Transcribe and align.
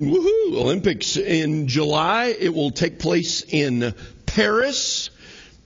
Woohoo! 0.00 0.56
Olympics 0.56 1.16
in 1.16 1.68
July. 1.68 2.34
It 2.38 2.52
will 2.52 2.70
take 2.70 2.98
place 2.98 3.40
in 3.42 3.94
Paris. 4.26 5.08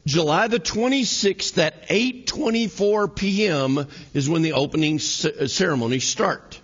July 0.07 0.47
the 0.47 0.61
26th 0.61 1.59
at 1.59 1.89
8:24 1.89 3.17
p.m. 3.17 3.89
is 4.15 4.29
when 4.29 4.43
the 4.43 4.53
opening 4.53 5.01
c- 5.01 5.33
uh, 5.33 5.49
ceremonies 5.49 6.05
start. 6.05 6.61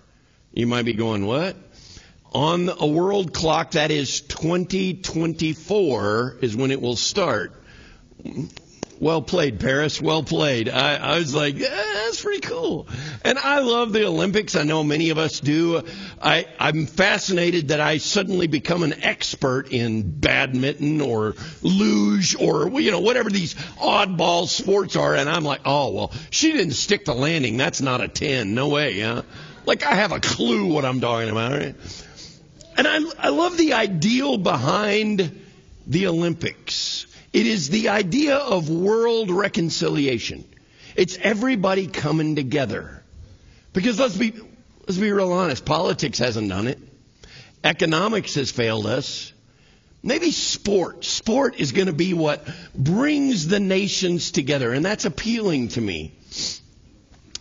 You 0.53 0.65
might 0.65 0.85
be 0.85 0.93
going, 0.93 1.25
"What?" 1.25 1.57
On 2.31 2.69
a 2.69 2.87
world 2.87 3.33
clock 3.33 3.71
that 3.71 3.91
is 3.91 4.21
2024 4.21 6.37
is 6.41 6.55
when 6.55 6.71
it 6.71 6.81
will 6.81 6.95
start. 6.95 7.51
Well 8.99 9.21
played, 9.21 9.59
Paris. 9.59 10.01
Well 10.01 10.23
played. 10.23 10.69
I, 10.69 10.95
I 10.95 11.19
was 11.19 11.35
like, 11.35 11.57
yeah, 11.57 11.67
that's 12.07 12.21
pretty 12.21 12.39
cool. 12.39 12.87
And 13.25 13.37
I 13.37 13.59
love 13.59 13.91
the 13.91 14.05
Olympics. 14.05 14.55
I 14.55 14.63
know 14.63 14.81
many 14.81 15.09
of 15.09 15.17
us 15.17 15.41
do. 15.41 15.83
I, 16.21 16.45
I'm 16.57 16.85
fascinated 16.85 17.67
that 17.67 17.81
I 17.81 17.97
suddenly 17.97 18.47
become 18.47 18.83
an 18.83 19.03
expert 19.03 19.73
in 19.73 20.19
badminton 20.19 21.01
or 21.01 21.35
luge 21.61 22.37
or, 22.39 22.79
you 22.79 22.91
know, 22.91 23.01
whatever 23.01 23.29
these 23.29 23.55
oddball 23.55 24.47
sports 24.47 24.95
are. 24.95 25.15
And 25.15 25.29
I'm 25.29 25.43
like, 25.43 25.61
oh, 25.65 25.91
well, 25.91 26.11
she 26.29 26.53
didn't 26.53 26.73
stick 26.73 27.03
the 27.03 27.13
landing. 27.13 27.57
That's 27.57 27.81
not 27.81 27.99
a 27.99 28.07
10. 28.07 28.53
No 28.53 28.69
way, 28.69 29.01
huh? 29.01 29.23
Like 29.65 29.83
I 29.83 29.95
have 29.95 30.13
a 30.13 30.21
clue 30.21 30.73
what 30.73 30.85
I'm 30.85 31.01
talking 31.01 31.29
about, 31.29 31.51
right? 31.51 31.75
And 32.77 32.87
I, 32.87 32.99
I 33.19 33.29
love 33.29 33.57
the 33.57 33.73
ideal 33.73 34.37
behind 34.37 35.41
the 35.85 36.07
Olympics. 36.07 37.05
It 37.33 37.47
is 37.47 37.69
the 37.69 37.89
idea 37.89 38.37
of 38.37 38.69
world 38.69 39.29
reconciliation. 39.29 40.45
It's 40.97 41.15
everybody 41.21 41.85
coming 41.85 42.35
together. 42.35 43.03
Because 43.71 43.99
let's 43.99 44.17
be, 44.17 44.33
let's 44.87 44.97
be 44.97 45.11
real 45.11 45.31
honest, 45.31 45.63
politics 45.63 46.17
hasn't 46.17 46.49
done 46.49 46.67
it. 46.67 46.79
Economics 47.63 48.33
has 48.35 48.51
failed 48.51 48.87
us. 48.87 49.31
Maybe 50.01 50.31
sport. 50.31 51.05
Sport 51.05 51.59
is 51.59 51.71
going 51.71 51.85
to 51.85 51.93
be 51.93 52.15
what 52.15 52.47
brings 52.73 53.47
the 53.47 53.59
nations 53.59 54.31
together, 54.31 54.73
and 54.73 54.83
that's 54.83 55.05
appealing 55.05 55.69
to 55.69 55.81
me. 55.81 56.13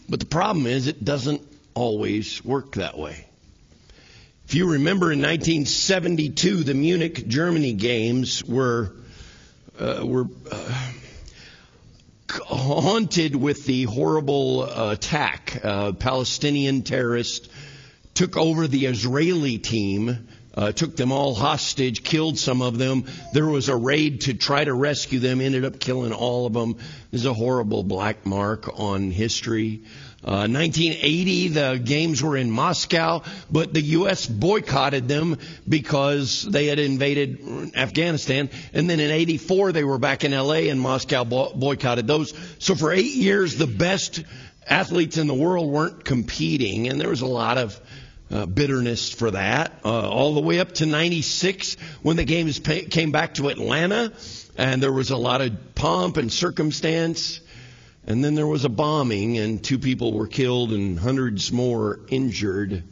But 0.09 0.21
the 0.21 0.27
problem 0.27 0.67
is, 0.67 0.87
it 0.87 1.03
doesn't 1.03 1.41
always 1.75 2.45
work 2.45 2.75
that 2.75 2.99
way. 2.99 3.27
If 4.47 4.55
you 4.55 4.73
remember 4.73 5.13
in 5.13 5.21
1972, 5.21 6.63
the 6.63 6.75
Munich, 6.75 7.27
Germany 7.27 7.73
games 7.73 8.45
were 8.45 8.93
uh, 9.79 10.01
were 10.05 10.27
uh, 10.51 10.93
haunted 12.39 13.35
with 13.37 13.67
the 13.67 13.85
horrible 13.85 14.63
uh, 14.63 14.93
attack. 14.93 15.61
Uh, 15.63 15.93
Palestinian 15.93 16.83
terrorists 16.83 17.49
took 18.15 18.37
over 18.37 18.67
the 18.67 18.87
Israeli 18.87 19.59
team, 19.59 20.29
uh, 20.55 20.73
took 20.73 20.97
them 20.97 21.13
all 21.13 21.35
hostage, 21.35 22.03
killed 22.03 22.39
some 22.39 22.63
of 22.63 22.79
them. 22.79 23.05
There 23.33 23.47
was 23.47 23.69
a 23.69 23.77
raid 23.77 24.23
to 24.23 24.35
try 24.35 24.65
to 24.65 24.73
rescue 24.73 25.19
them, 25.19 25.41
ended 25.41 25.65
up 25.65 25.79
killing 25.79 26.13
all 26.13 26.47
of 26.47 26.55
them. 26.55 26.79
There's 27.11 27.27
a 27.27 27.35
horrible 27.35 27.83
black 27.83 28.25
mark 28.25 28.79
on 28.81 29.11
history. 29.11 29.83
Uh, 30.25 30.49
1980, 30.49 31.49
the 31.49 31.81
games 31.85 32.23
were 32.23 32.37
in 32.37 32.51
Moscow, 32.51 33.23
but 33.51 33.73
the 33.73 33.83
U.S. 33.83 34.27
boycotted 34.27 35.07
them 35.07 35.39
because 35.69 36.43
they 36.43 36.67
had 36.67 36.79
invaded 36.79 37.77
Afghanistan. 37.77 38.51
And 38.73 38.91
then 38.91 38.99
in 38.99 39.11
84, 39.11 39.73
they 39.73 39.85
were 39.85 39.99
back 39.99 40.25
in 40.25 40.33
L.A. 40.33 40.69
and 40.71 40.81
Moscow 40.81 41.25
boycotted 41.25 42.07
those. 42.07 42.35
So 42.59 42.75
for 42.75 42.93
eight 42.93 43.15
years, 43.15 43.57
the 43.57 43.69
best 43.69 44.25
athletes 44.67 45.17
in 45.17 45.27
the 45.27 45.35
world 45.35 45.71
weren't 45.71 46.05
competing, 46.05 46.89
and 46.89 47.01
there 47.01 47.11
was 47.11 47.21
a 47.21 47.27
lot 47.27 47.59
of 47.59 47.81
uh, 48.31 48.47
bitterness 48.47 49.13
for 49.13 49.31
that. 49.31 49.81
Uh, 49.85 50.11
all 50.11 50.35
the 50.35 50.41
way 50.41 50.59
up 50.59 50.73
to 50.73 50.87
96, 50.87 51.77
when 52.03 52.17
the 52.17 52.25
games 52.25 52.59
came 52.59 53.13
back 53.13 53.35
to 53.35 53.49
Atlanta, 53.49 54.13
and 54.57 54.83
there 54.83 54.93
was 54.93 55.11
a 55.11 55.17
lot 55.17 55.41
of 55.41 55.75
pomp 55.75 56.17
and 56.17 56.33
circumstance. 56.33 57.41
And 58.07 58.25
then 58.25 58.37
there 58.37 58.47
was 58.47 58.65
a 58.65 58.69
bombing, 58.69 59.37
and 59.39 59.63
two 59.63 59.81
people 59.81 60.13
were 60.13 60.29
killed 60.29 60.73
and 60.73 60.99
hundreds 60.99 61.51
more 61.51 62.01
injured. 62.09 62.85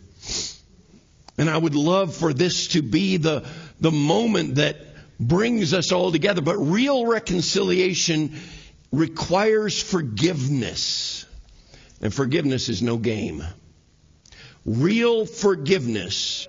And 1.39 1.49
I 1.49 1.57
would 1.57 1.77
love 1.77 2.17
for 2.17 2.33
this 2.33 2.69
to 2.69 2.83
be 2.83 3.17
the, 3.17 3.47
the 3.81 3.93
moment 3.93 4.57
that 4.57 4.77
brings 5.21 5.73
us 5.73 5.93
all 5.93 6.11
together. 6.11 6.41
But 6.41 6.57
real 6.57 7.07
reconciliation 7.07 8.37
requires 8.91 9.81
forgiveness. 9.81 11.27
And 12.01 12.13
forgiveness 12.13 12.69
is 12.69 12.83
no 12.83 12.97
game. 12.97 13.43
Real 14.65 15.27
forgiveness 15.27 16.49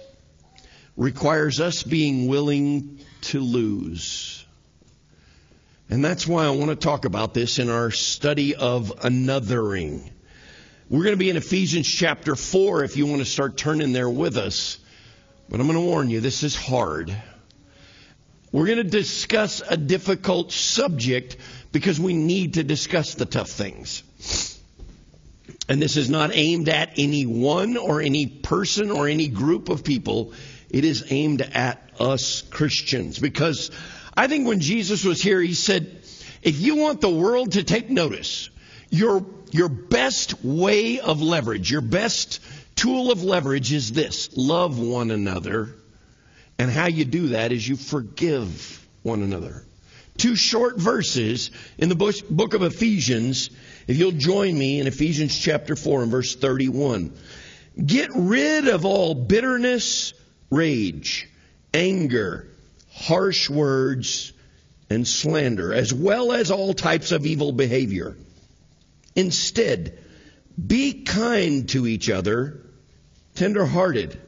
requires 0.98 1.60
us 1.60 1.84
being 1.84 2.28
willing 2.28 3.00
to 3.22 3.42
lose. 3.42 4.25
And 5.90 6.04
that's 6.04 6.26
why 6.26 6.46
I 6.46 6.50
want 6.50 6.72
to 6.72 6.76
talk 6.76 7.06
about 7.06 7.34
this 7.34 7.60
in 7.60 7.70
our 7.70 7.92
study 7.92 8.56
of 8.56 8.92
anothering. 9.02 10.10
We're 10.90 11.04
going 11.04 11.14
to 11.14 11.20
be 11.20 11.30
in 11.30 11.38
Ephesians 11.38 11.88
chapter 11.88 12.36
4 12.36 12.84
if 12.84 12.98
you 12.98 13.06
want 13.06 13.20
to 13.20 13.26
start 13.26 13.58
turning 13.58 13.94
there 13.94 14.10
with 14.10 14.38
us. 14.38 14.80
But 15.48 15.60
I'm 15.60 15.68
going 15.68 15.80
to 15.80 15.86
warn 15.86 16.10
you, 16.10 16.22
this 16.22 16.44
is 16.44 16.56
hard. 16.56 17.16
We're 18.52 18.66
going 18.66 18.78
to 18.78 18.84
discuss 18.84 19.62
a 19.68 19.78
difficult 19.78 20.52
subject 20.52 21.38
because 21.72 22.00
we 22.00 22.14
need 22.14 22.56
to 22.56 22.64
discuss 22.64 23.16
the 23.16 23.26
tough 23.26 23.50
things. 23.50 24.04
And 25.68 25.82
this 25.82 25.98
is 25.98 26.10
not 26.10 26.32
aimed 26.34 26.70
at 26.70 26.94
any 26.98 27.26
one 27.26 27.78
or 27.78 28.02
any 28.02 28.28
person 28.28 28.92
or 28.92 29.08
any 29.08 29.28
group 29.28 29.70
of 29.70 29.84
people. 29.84 30.34
It 30.70 30.86
is 30.86 31.06
aimed 31.10 31.42
at 31.42 31.92
us 32.00 32.42
Christians 32.42 33.20
because 33.20 33.72
I 34.18 34.28
think 34.28 34.48
when 34.48 34.60
Jesus 34.60 35.04
was 35.04 35.22
here, 35.22 35.42
he 35.42 35.54
said, 35.54 36.02
if 36.42 36.60
you 36.60 36.78
want 36.78 37.02
the 37.02 37.10
world 37.10 37.54
to 37.54 37.64
take 37.64 37.90
notice, 37.90 38.50
your, 38.90 39.26
your 39.52 39.70
best 39.70 40.44
way 40.44 41.00
of 41.00 41.22
leverage, 41.22 41.72
your 41.72 41.82
best 41.82 42.40
tool 42.76 43.12
of 43.12 43.24
leverage 43.24 43.74
is 43.74 43.92
this 43.92 44.36
love 44.38 44.80
one 44.80 45.12
another. 45.12 45.76
And 46.58 46.72
how 46.72 46.88
you 46.88 47.04
do 47.04 47.30
that 47.30 47.52
is 47.52 47.68
you 47.68 47.76
forgive 47.76 48.86
one 49.04 49.22
another. 49.22 49.66
Two 50.18 50.36
short 50.36 50.78
verses 50.78 51.52
in 51.78 51.90
the 51.90 52.24
book 52.30 52.54
of 52.54 52.64
Ephesians. 52.64 53.50
If 53.88 53.98
you'll 53.98 54.12
join 54.14 54.58
me 54.58 54.80
in 54.80 54.88
Ephesians 54.88 55.38
chapter 55.38 55.76
4 55.76 56.04
and 56.04 56.12
verse 56.12 56.36
31. 56.36 57.12
Get 57.86 58.12
rid 58.16 58.70
of 58.70 58.86
all 58.86 59.14
bitterness, 59.14 60.14
rage, 60.50 61.28
anger, 61.74 62.48
harsh 62.96 63.50
words, 63.50 64.32
and 64.90 65.08
slander, 65.08 65.74
as 65.74 65.94
well 65.94 66.32
as 66.32 66.50
all 66.50 66.74
types 66.74 67.12
of 67.12 67.26
evil 67.26 67.52
behavior. 67.52 68.16
Instead, 69.16 69.98
be 70.66 71.04
kind 71.04 71.68
to 71.70 71.86
each 71.88 72.10
other, 72.10 72.62
tenderhearted, 73.36 74.20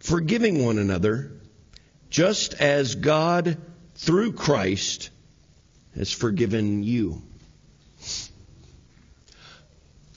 forgiving 0.00 0.64
one 0.64 0.78
another, 0.78 1.32
just 2.10 2.54
as 2.54 2.96
God, 2.96 3.58
through 3.94 4.32
Christ, 4.32 5.10
has 5.94 6.10
forgiven 6.10 6.82
you. 6.82 7.22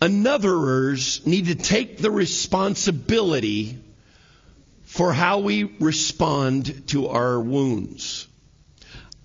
Anotherers 0.02 1.26
need 1.26 1.48
to 1.48 1.56
take 1.56 1.98
the 1.98 2.12
responsibility 2.12 3.78
for 4.98 5.14
how 5.14 5.38
we 5.38 5.64
respond 5.64 6.88
to 6.88 7.10
our 7.10 7.40
wounds. 7.40 8.28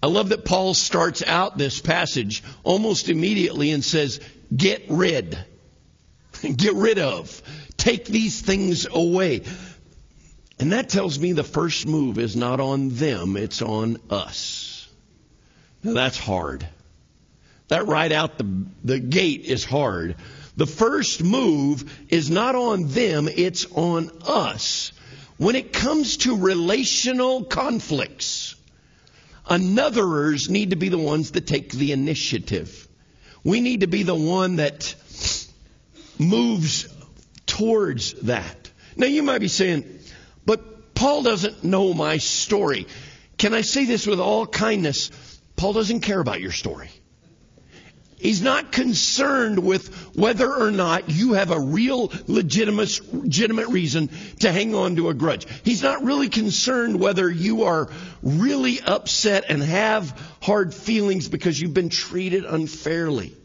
I 0.02 0.06
love 0.08 0.28
that 0.28 0.44
Paul 0.44 0.74
starts 0.74 1.22
out 1.22 1.56
this 1.56 1.80
passage 1.80 2.44
almost 2.62 3.08
immediately 3.08 3.70
and 3.70 3.82
says, 3.82 4.20
Get 4.54 4.84
rid. 4.90 5.38
Get 6.56 6.74
rid 6.74 6.98
of. 6.98 7.40
Take 7.78 8.04
these 8.04 8.42
things 8.42 8.86
away. 8.86 9.44
And 10.58 10.72
that 10.72 10.90
tells 10.90 11.18
me 11.18 11.32
the 11.32 11.42
first 11.42 11.86
move 11.86 12.18
is 12.18 12.36
not 12.36 12.60
on 12.60 12.90
them, 12.90 13.38
it's 13.38 13.62
on 13.62 13.96
us. 14.10 14.86
Now 15.82 15.94
that's 15.94 16.18
hard. 16.18 16.68
That 17.68 17.86
right 17.86 18.12
out 18.12 18.36
the, 18.36 18.66
the 18.84 18.98
gate 18.98 19.46
is 19.46 19.64
hard. 19.64 20.16
The 20.54 20.66
first 20.66 21.24
move 21.24 21.90
is 22.10 22.30
not 22.30 22.56
on 22.56 22.88
them, 22.88 23.26
it's 23.26 23.64
on 23.72 24.10
us. 24.26 24.91
When 25.42 25.56
it 25.56 25.72
comes 25.72 26.18
to 26.18 26.36
relational 26.36 27.42
conflicts, 27.42 28.54
anotherers 29.44 30.48
need 30.48 30.70
to 30.70 30.76
be 30.76 30.88
the 30.88 30.98
ones 30.98 31.32
that 31.32 31.48
take 31.48 31.72
the 31.72 31.90
initiative. 31.90 32.86
We 33.42 33.60
need 33.60 33.80
to 33.80 33.88
be 33.88 34.04
the 34.04 34.14
one 34.14 34.56
that 34.56 34.94
moves 36.16 36.86
towards 37.44 38.12
that. 38.20 38.70
Now 38.96 39.06
you 39.06 39.24
might 39.24 39.40
be 39.40 39.48
saying, 39.48 39.98
but 40.46 40.94
Paul 40.94 41.24
doesn't 41.24 41.64
know 41.64 41.92
my 41.92 42.18
story. 42.18 42.86
Can 43.36 43.52
I 43.52 43.62
say 43.62 43.84
this 43.84 44.06
with 44.06 44.20
all 44.20 44.46
kindness? 44.46 45.10
Paul 45.56 45.72
doesn't 45.72 46.02
care 46.02 46.20
about 46.20 46.40
your 46.40 46.52
story. 46.52 46.90
He's 48.22 48.40
not 48.40 48.70
concerned 48.70 49.58
with 49.58 49.92
whether 50.14 50.48
or 50.48 50.70
not 50.70 51.10
you 51.10 51.32
have 51.32 51.50
a 51.50 51.58
real 51.58 52.12
legitimate, 52.28 53.00
legitimate 53.12 53.66
reason 53.66 54.10
to 54.38 54.52
hang 54.52 54.76
on 54.76 54.94
to 54.94 55.08
a 55.08 55.14
grudge. 55.14 55.44
He's 55.64 55.82
not 55.82 56.04
really 56.04 56.28
concerned 56.28 57.00
whether 57.00 57.28
you 57.28 57.64
are 57.64 57.90
really 58.22 58.80
upset 58.80 59.46
and 59.48 59.60
have 59.60 60.16
hard 60.40 60.72
feelings 60.72 61.28
because 61.28 61.60
you've 61.60 61.74
been 61.74 61.88
treated 61.88 62.44
unfairly. 62.44 63.36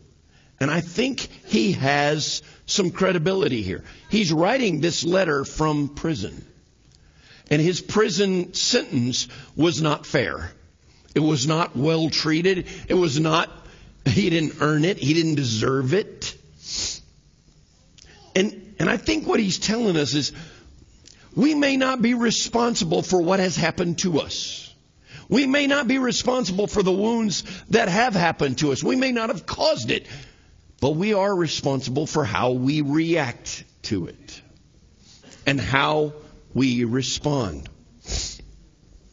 And 0.60 0.70
I 0.70 0.82
think 0.82 1.22
he 1.48 1.72
has 1.72 2.44
some 2.68 2.92
credibility 2.92 3.64
here. 3.64 3.84
He's 4.12 4.32
writing 4.32 4.80
this 4.80 5.04
letter 5.04 5.44
from 5.44 5.90
prison. 5.90 6.46
And 7.50 7.60
his 7.60 7.82
prison 7.82 8.54
sentence 8.54 9.28
was 9.56 9.82
not 9.82 10.06
fair. 10.06 10.52
It 11.16 11.22
was 11.22 11.48
not 11.48 11.76
well 11.76 12.12
treated. 12.12 12.68
It 12.88 12.94
was 12.94 13.20
not 13.20 13.50
he 14.10 14.30
didn't 14.30 14.56
earn 14.62 14.86
it. 14.86 14.98
He 14.98 15.14
didn't 15.14 15.36
deserve 15.36 15.94
it. 15.94 16.36
And, 18.36 18.76
and 18.80 18.90
I 18.90 18.98
think 18.98 19.28
what 19.28 19.40
he's 19.40 19.58
telling 19.58 19.98
us 19.98 20.14
is 20.14 20.32
we 21.36 21.56
may 21.56 21.78
not 21.78 22.02
be 22.02 22.14
responsible 22.14 23.02
for 23.02 23.22
what 23.22 23.40
has 23.40 23.56
happened 23.56 24.00
to 24.00 24.20
us. 24.20 24.74
We 25.30 25.46
may 25.46 25.68
not 25.68 25.88
be 25.88 26.00
responsible 26.00 26.68
for 26.68 26.84
the 26.84 26.92
wounds 26.92 27.44
that 27.70 27.90
have 27.90 28.16
happened 28.16 28.60
to 28.60 28.72
us. 28.72 28.84
We 28.84 28.96
may 28.96 29.12
not 29.12 29.30
have 29.30 29.46
caused 29.46 29.92
it, 29.92 30.08
but 30.80 30.92
we 30.92 31.14
are 31.14 31.36
responsible 31.36 32.08
for 32.08 32.24
how 32.24 32.52
we 32.52 32.82
react 32.82 33.64
to 33.84 34.08
it 34.08 34.42
and 35.46 35.60
how 35.60 36.14
we 36.54 36.86
respond. 36.86 37.70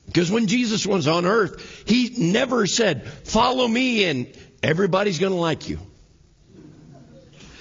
Because 0.06 0.30
when 0.30 0.46
Jesus 0.46 0.86
was 0.86 1.08
on 1.08 1.26
earth, 1.26 1.84
he 1.86 2.14
never 2.16 2.66
said, 2.66 3.06
Follow 3.06 3.66
me 3.66 4.04
and 4.04 4.28
everybody's 4.64 5.18
going 5.18 5.32
to 5.32 5.38
like 5.38 5.68
you. 5.68 5.78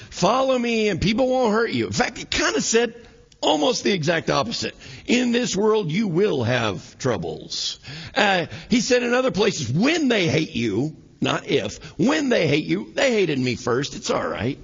Follow 0.10 0.58
me 0.58 0.90
and 0.90 1.02
people 1.02 1.28
won't 1.28 1.54
hurt 1.54 1.72
you. 1.72 1.88
In 1.88 1.94
fact, 1.94 2.20
it 2.20 2.32
kind 2.32 2.56
of 2.56 2.64
said 2.64 2.96
almost 3.42 3.84
the 3.84 3.92
exact 3.92 4.30
opposite. 4.30 4.76
In 5.06 5.32
this 5.32 5.56
world, 5.56 5.92
you 5.92 6.08
will 6.08 6.44
have 6.44 6.98
troubles. 6.98 7.80
Uh, 8.16 8.46
he 8.70 8.80
said 8.80 9.04
in 9.04 9.14
other 9.14 9.32
places, 9.32 9.72
when 9.72 10.08
they 10.08 10.28
hate 10.28 10.56
you, 10.56 10.96
not 11.20 11.48
if, 11.48 11.78
when 12.00 12.30
they 12.30 12.48
hate 12.48 12.66
you, 12.66 12.92
they 12.94 13.12
hated 13.12 13.40
me 13.40 13.56
first. 13.56 13.96
It's 13.96 14.10
all 14.10 14.26
right. 14.26 14.58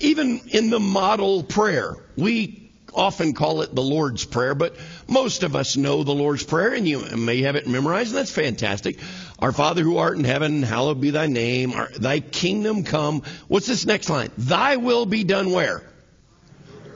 Even 0.00 0.40
in 0.48 0.70
the 0.70 0.80
model 0.80 1.44
prayer, 1.44 1.96
we 2.16 2.64
often 2.94 3.34
call 3.34 3.62
it 3.62 3.74
the 3.74 3.82
Lord's 3.82 4.24
Prayer, 4.24 4.54
but 4.54 4.76
most 5.08 5.42
of 5.42 5.56
us 5.56 5.76
know 5.76 6.02
the 6.02 6.14
Lord's 6.14 6.44
Prayer, 6.44 6.74
and 6.74 6.86
you 6.86 7.00
may 7.16 7.42
have 7.42 7.56
it 7.56 7.66
memorized, 7.66 8.10
and 8.10 8.18
that's 8.18 8.30
fantastic. 8.30 8.98
Our 9.38 9.52
Father 9.52 9.82
who 9.82 9.98
art 9.98 10.16
in 10.16 10.24
heaven, 10.24 10.62
hallowed 10.62 11.00
be 11.00 11.10
thy 11.10 11.26
name. 11.26 11.72
Our, 11.72 11.88
thy 11.88 12.20
kingdom 12.20 12.84
come. 12.84 13.22
What's 13.48 13.66
this 13.66 13.84
next 13.84 14.08
line? 14.08 14.30
Thy 14.38 14.76
will 14.76 15.06
be 15.06 15.24
done 15.24 15.50
where? 15.50 15.82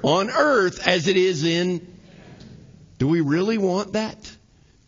On 0.03 0.31
earth 0.31 0.87
as 0.87 1.09
it 1.09 1.17
is 1.17 1.45
in. 1.45 1.99
Do 2.99 3.09
we 3.09 3.21
really 3.21 3.59
want 3.59 3.95
that? 3.95 4.31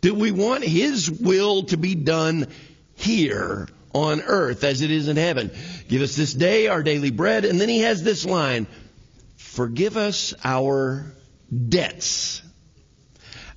Do 0.01 0.15
we 0.15 0.31
want 0.31 0.65
His 0.65 1.11
will 1.11 1.65
to 1.65 1.77
be 1.77 1.95
done 1.95 2.47
here 2.95 3.69
on 3.93 4.21
earth 4.23 4.65
as 4.65 4.83
it 4.83 4.91
is 4.91 5.09
in 5.09 5.17
heaven? 5.17 5.51
Give 5.89 6.03
us 6.03 6.17
this 6.17 6.33
day 6.33 6.69
our 6.69 6.83
daily 6.83 7.11
bread. 7.11 7.45
And 7.45 7.61
then 7.61 7.69
He 7.69 7.81
has 7.81 8.03
this 8.03 8.25
line 8.25 8.67
Forgive 9.37 9.97
us 9.97 10.33
our 10.45 11.13
debts 11.51 12.41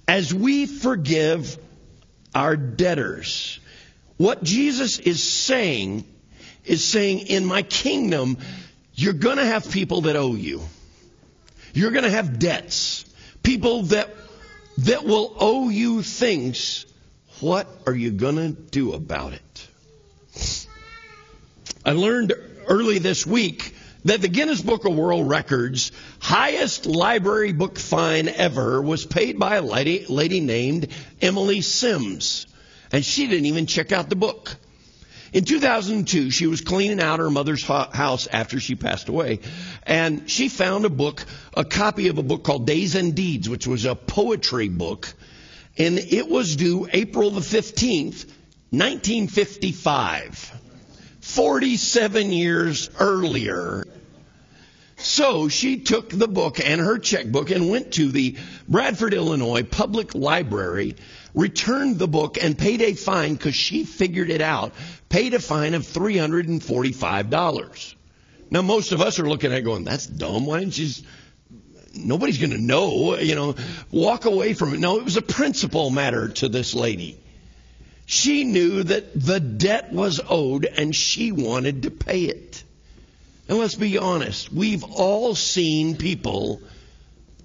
as 0.08 0.34
we 0.34 0.66
forgive 0.66 1.58
our 2.34 2.58
debtors. 2.58 3.60
What 4.24 4.42
Jesus 4.42 5.00
is 5.00 5.22
saying 5.22 6.06
is 6.64 6.82
saying, 6.82 7.28
in 7.28 7.44
my 7.44 7.62
kingdom, 7.62 8.38
you're 8.94 9.12
going 9.12 9.36
to 9.36 9.46
have 9.46 9.70
people 9.70 10.04
that 10.04 10.16
owe 10.16 10.34
you. 10.34 10.62
You're 11.74 11.92
going 11.92 12.06
to 12.06 12.10
have 12.10 12.40
debts. 12.40 13.04
People 13.44 13.82
that, 13.88 14.16
that 14.78 15.04
will 15.04 15.36
owe 15.38 15.68
you 15.68 16.04
things. 16.04 16.86
What 17.42 17.68
are 17.86 17.94
you 17.94 18.12
going 18.12 18.38
to 18.38 18.50
do 18.54 18.94
about 18.94 19.34
it? 19.34 19.68
I 21.86 21.92
learned 21.92 22.32
early 22.66 23.00
this 23.00 23.28
week 23.28 23.76
that 24.06 24.22
the 24.22 24.30
Guinness 24.30 24.62
Book 24.62 24.86
of 24.86 24.96
World 24.96 25.28
Records 25.28 25.92
highest 26.22 26.86
library 26.86 27.52
book 27.52 27.78
fine 27.78 28.30
ever 28.30 28.82
was 28.82 29.06
paid 29.06 29.38
by 29.38 29.58
a 29.58 29.62
lady, 29.62 30.06
lady 30.08 30.40
named 30.40 30.88
Emily 31.22 31.60
Simms. 31.60 32.48
And 32.94 33.04
she 33.04 33.28
didn't 33.28 33.48
even 33.48 33.66
check 33.66 33.92
out 33.92 34.08
the 34.08 34.16
book. 34.16 34.56
In 35.34 35.44
2002, 35.46 36.30
she 36.30 36.46
was 36.46 36.62
cleaning 36.62 37.02
out 37.02 37.20
her 37.20 37.32
mother's 37.32 37.64
house 37.64 38.28
after 38.32 38.60
she 38.60 38.76
passed 38.76 39.10
away, 39.10 39.40
and 39.82 40.30
she 40.30 40.48
found 40.48 40.86
a 40.86 40.90
book, 40.90 41.26
a 41.56 41.66
copy 41.66 42.08
of 42.10 42.20
a 42.20 42.24
book 42.24 42.44
called 42.44 42.68
Days 42.68 42.94
and 42.94 43.16
Deeds, 43.16 43.50
which 43.50 43.66
was 43.66 43.86
a 43.86 43.96
poetry 43.96 44.70
book, 44.70 45.12
and 45.76 45.98
it 45.98 46.30
was 46.30 46.56
due 46.56 46.88
April 46.94 47.32
the 47.32 47.42
15th, 47.42 48.28
1955. 48.70 50.60
47 51.22 52.32
years 52.32 52.90
earlier. 53.00 53.86
So 54.98 55.48
she 55.48 55.80
took 55.80 56.10
the 56.10 56.28
book 56.28 56.60
and 56.60 56.80
her 56.80 57.00
checkbook 57.00 57.50
and 57.50 57.70
went 57.70 57.94
to 57.94 58.12
the 58.12 58.36
Bradford, 58.68 59.14
Illinois 59.14 59.64
Public 59.64 60.14
Library, 60.16 60.96
returned 61.34 62.00
the 62.00 62.08
book, 62.08 62.38
and 62.42 62.58
paid 62.58 62.82
a 62.82 62.94
fine 62.94 63.34
because 63.34 63.56
she 63.56 63.84
figured 63.84 64.30
it 64.30 64.42
out. 64.42 64.74
Paid 65.10 65.34
a 65.34 65.40
fine 65.40 65.74
of 65.74 65.84
$345. 65.84 67.96
Now, 68.52 68.62
most 68.62 68.92
of 68.92 69.02
us 69.02 69.20
are 69.20 69.28
looking 69.28 69.52
at 69.52 69.60
it 69.60 69.64
going, 69.64 69.84
that's 69.84 70.06
dumb. 70.06 70.46
Why 70.46 70.60
didn't 70.60 70.78
you 70.78 70.86
just 70.86 71.04
nobody's 71.94 72.38
going 72.38 72.52
to 72.52 72.62
know, 72.62 73.18
you 73.18 73.36
know, 73.36 73.56
walk 73.92 74.26
away 74.26 74.54
from 74.54 74.74
it. 74.74 74.80
No, 74.80 74.98
it 74.98 75.04
was 75.04 75.18
a 75.18 75.22
principle 75.22 75.90
matter 75.90 76.30
to 76.30 76.50
this 76.50 76.74
lady. 76.74 77.18
She 78.06 78.44
knew 78.44 78.84
that 78.84 79.14
the 79.14 79.40
debt 79.40 79.94
was 79.94 80.20
owed 80.28 80.66
and 80.66 80.96
she 80.96 81.32
wanted 81.32 81.84
to 81.84 81.92
pay 81.92 82.24
it. 82.24 82.64
And 83.48 83.58
let's 83.58 83.76
be 83.76 83.98
honest, 83.98 84.52
we've 84.52 84.84
all 84.84 85.36
seen 85.36 85.98
people 85.98 86.62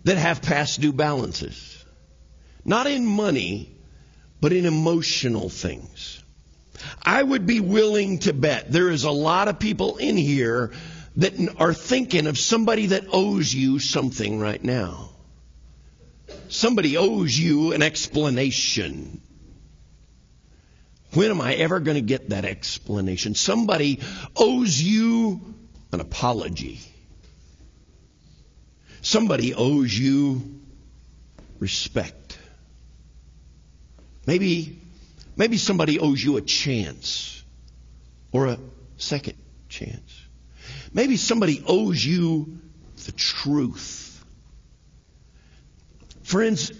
that 0.04 0.16
have 0.16 0.42
past 0.42 0.80
due 0.80 0.92
balances. 0.92 1.84
Not 2.64 2.86
in 2.86 3.06
money, 3.06 3.74
but 4.40 4.52
in 4.52 4.66
emotional 4.66 5.48
things. 5.48 6.22
I 7.02 7.22
would 7.22 7.46
be 7.46 7.60
willing 7.60 8.20
to 8.20 8.32
bet 8.32 8.70
there 8.70 8.90
is 8.90 9.04
a 9.04 9.10
lot 9.10 9.48
of 9.48 9.58
people 9.58 9.96
in 9.96 10.16
here 10.16 10.72
that 11.16 11.34
are 11.58 11.74
thinking 11.74 12.26
of 12.26 12.38
somebody 12.38 12.86
that 12.86 13.06
owes 13.12 13.52
you 13.52 13.78
something 13.78 14.38
right 14.38 14.62
now. 14.62 15.10
Somebody 16.48 16.96
owes 16.96 17.36
you 17.36 17.72
an 17.72 17.82
explanation. 17.82 19.20
When 21.14 21.30
am 21.30 21.40
I 21.40 21.54
ever 21.54 21.80
going 21.80 21.96
to 21.96 22.02
get 22.02 22.30
that 22.30 22.44
explanation? 22.44 23.34
Somebody 23.34 24.00
owes 24.36 24.80
you 24.80 25.54
an 25.90 26.00
apology. 26.00 26.80
Somebody 29.00 29.54
owes 29.54 29.96
you 29.96 30.60
respect. 31.58 32.27
Maybe, 34.28 34.78
maybe 35.38 35.56
somebody 35.56 35.98
owes 35.98 36.22
you 36.22 36.36
a 36.36 36.42
chance 36.42 37.42
or 38.30 38.44
a 38.48 38.58
second 38.98 39.38
chance. 39.70 40.20
Maybe 40.92 41.16
somebody 41.16 41.64
owes 41.66 42.04
you 42.04 42.58
the 43.06 43.12
truth. 43.12 44.22
Friends, 46.24 46.72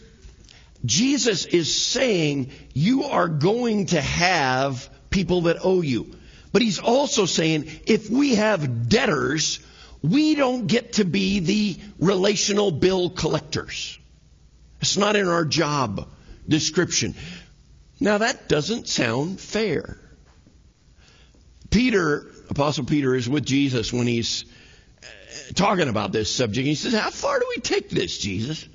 Jesus 0.85 1.47
is 1.47 1.75
saying 1.75 2.51
you 2.75 3.05
are 3.05 3.29
going 3.29 3.87
to 3.87 4.01
have 4.03 4.87
people 5.09 5.41
that 5.49 5.57
owe 5.65 5.81
you. 5.81 6.15
But 6.53 6.61
he's 6.61 6.81
also 6.81 7.25
saying 7.25 7.71
if 7.87 8.11
we 8.11 8.35
have 8.35 8.91
debtors, 8.91 9.61
we 10.03 10.35
don't 10.35 10.67
get 10.67 10.93
to 10.95 11.07
be 11.07 11.39
the 11.41 11.79
relational 11.99 12.73
bill 12.73 13.09
collectors. 13.09 13.99
It's 14.83 14.99
not 14.99 15.17
in 15.17 15.29
our 15.29 15.47
job 15.47 16.09
description. 16.49 17.15
Now 18.01 18.19
that 18.19 18.49
doesn't 18.49 18.89
sound 18.89 19.41
fair. 19.41 19.99
Peter, 21.71 22.27
Apostle 22.49 22.85
Peter, 22.85 23.15
is 23.15 23.29
with 23.29 23.45
Jesus 23.45 23.93
when 23.93 24.07
he's 24.07 24.45
uh, 25.03 25.07
talking 25.55 25.89
about 25.89 26.13
this 26.13 26.35
subject. 26.35 26.67
He 26.67 26.75
says, 26.75 26.95
How 26.95 27.11
far 27.11 27.39
do 27.39 27.47
we 27.55 27.61
take 27.61 27.91
this, 27.91 28.17
Jesus? 28.19 28.67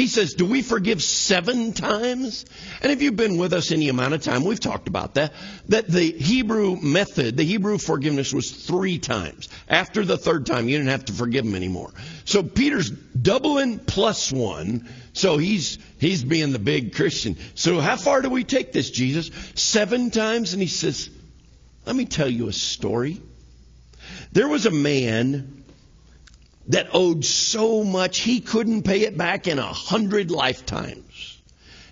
He 0.00 0.06
says, 0.06 0.32
Do 0.32 0.46
we 0.46 0.62
forgive 0.62 1.02
seven 1.02 1.74
times? 1.74 2.46
And 2.80 2.90
if 2.90 3.02
you've 3.02 3.16
been 3.16 3.36
with 3.36 3.52
us 3.52 3.70
any 3.70 3.90
amount 3.90 4.14
of 4.14 4.22
time, 4.22 4.44
we've 4.44 4.58
talked 4.58 4.88
about 4.88 5.16
that. 5.16 5.34
That 5.68 5.88
the 5.88 6.10
Hebrew 6.10 6.76
method, 6.80 7.36
the 7.36 7.44
Hebrew 7.44 7.76
forgiveness 7.76 8.32
was 8.32 8.50
three 8.50 8.98
times. 8.98 9.50
After 9.68 10.02
the 10.02 10.16
third 10.16 10.46
time, 10.46 10.70
you 10.70 10.78
didn't 10.78 10.88
have 10.88 11.04
to 11.04 11.12
forgive 11.12 11.44
them 11.44 11.54
anymore. 11.54 11.92
So 12.24 12.42
Peter's 12.42 12.88
doubling 12.88 13.78
plus 13.78 14.32
one. 14.32 14.88
So 15.12 15.36
he's, 15.36 15.78
he's 15.98 16.24
being 16.24 16.52
the 16.52 16.58
big 16.58 16.94
Christian. 16.94 17.36
So 17.54 17.78
how 17.78 17.96
far 17.96 18.22
do 18.22 18.30
we 18.30 18.42
take 18.42 18.72
this, 18.72 18.88
Jesus? 18.90 19.30
Seven 19.54 20.10
times? 20.10 20.54
And 20.54 20.62
he 20.62 20.68
says, 20.68 21.10
Let 21.84 21.94
me 21.94 22.06
tell 22.06 22.30
you 22.30 22.48
a 22.48 22.54
story. 22.54 23.20
There 24.32 24.48
was 24.48 24.64
a 24.64 24.70
man 24.70 25.59
that 26.68 26.88
owed 26.92 27.24
so 27.24 27.84
much 27.84 28.20
he 28.20 28.40
couldn't 28.40 28.82
pay 28.82 29.02
it 29.02 29.16
back 29.16 29.48
in 29.48 29.58
a 29.58 29.62
hundred 29.62 30.30
lifetimes. 30.30 31.40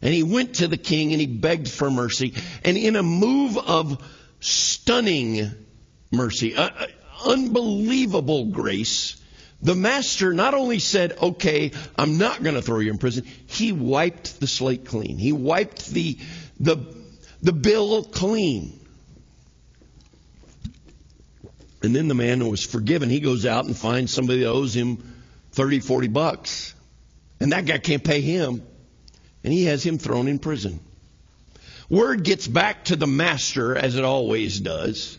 And 0.00 0.14
he 0.14 0.22
went 0.22 0.57
to 0.57 0.68
the 0.68 0.76
king 0.76 1.12
and 1.12 1.20
he 1.20 1.26
begged 1.26 1.68
for 1.68 1.90
mercy. 1.90 2.35
And 2.64 2.76
in 2.76 2.96
a 2.96 3.02
move 3.02 3.59
of 3.59 4.02
stunning 4.40 5.50
mercy, 6.12 6.54
uh, 6.54 6.70
unbelievable 7.24 8.46
grace, 8.46 9.20
the 9.61 9.74
master 9.74 10.33
not 10.33 10.54
only 10.54 10.78
said, 10.78 11.18
okay, 11.20 11.72
I'm 11.96 12.18
not 12.18 12.42
going 12.42 12.54
to 12.54 12.62
throw 12.62 12.78
you 12.78 12.92
in 12.92 12.98
prison, 12.98 13.24
he 13.46 13.72
wiped 13.72 14.38
the 14.38 14.46
slate 14.46 14.85
clean. 14.85 15.18
He 15.18 15.33
wiped 15.33 15.90
the, 15.90 16.18
the, 16.61 16.76
the 17.42 17.52
bill 17.52 18.04
clean. 18.04 18.78
And 21.83 21.95
then 21.95 22.09
the 22.09 22.14
man 22.14 22.41
who 22.41 22.51
was 22.51 22.64
forgiven, 22.64 23.09
he 23.09 23.21
goes 23.21 23.47
out 23.47 23.64
and 23.67 23.77
finds 23.77 24.12
somebody 24.12 24.41
that 24.41 24.51
owes 24.51 24.75
him 24.75 25.14
30, 25.53 25.81
40 25.81 26.09
bucks. 26.09 26.75
And 27.41 27.53
that 27.53 27.67
guy 27.67 27.79
can't 27.79 28.03
pay 28.03 28.21
him. 28.21 28.62
And 29.45 29.53
he 29.53 29.64
has 29.67 29.85
him 29.85 29.99
thrown 29.99 30.27
in 30.27 30.38
prison. 30.38 30.81
Word 31.88 32.25
gets 32.25 32.47
back 32.47 32.87
to 32.87 32.97
the 32.97 33.07
master, 33.07 33.77
as 33.77 33.97
it 33.97 34.05
always 34.05 34.61
does. 34.61 35.19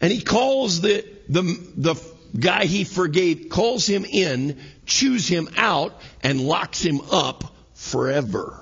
And 0.00 0.12
he 0.12 0.20
calls 0.20 0.80
the, 0.80 1.06
the, 1.28 1.42
the 1.76 1.94
guy 2.38 2.64
he 2.64 2.84
forgave, 2.84 3.48
calls 3.48 3.86
him 3.86 4.04
in, 4.04 4.58
chews 4.84 5.28
him 5.28 5.48
out, 5.56 5.98
and 6.22 6.40
locks 6.40 6.82
him 6.82 7.00
up 7.10 7.54
forever. 7.74 8.58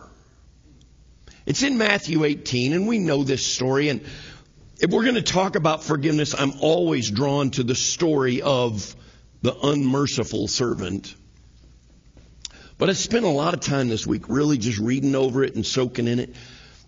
It's 1.46 1.62
in 1.62 1.78
Matthew 1.78 2.24
18, 2.24 2.74
and 2.74 2.86
we 2.86 2.98
know 2.98 3.24
this 3.24 3.44
story. 3.44 3.88
And 3.88 4.02
if 4.80 4.90
we're 4.90 5.02
going 5.02 5.16
to 5.16 5.22
talk 5.22 5.56
about 5.56 5.84
forgiveness, 5.84 6.34
I'm 6.36 6.54
always 6.60 7.10
drawn 7.10 7.50
to 7.50 7.62
the 7.62 7.74
story 7.74 8.40
of 8.40 8.96
the 9.42 9.54
unmerciful 9.54 10.48
servant. 10.48 11.14
But 12.78 12.88
I 12.88 12.94
spent 12.94 13.26
a 13.26 13.28
lot 13.28 13.52
of 13.52 13.60
time 13.60 13.90
this 13.90 14.06
week 14.06 14.28
really 14.28 14.56
just 14.56 14.78
reading 14.78 15.14
over 15.14 15.44
it 15.44 15.54
and 15.54 15.66
soaking 15.66 16.08
in 16.08 16.18
it. 16.18 16.34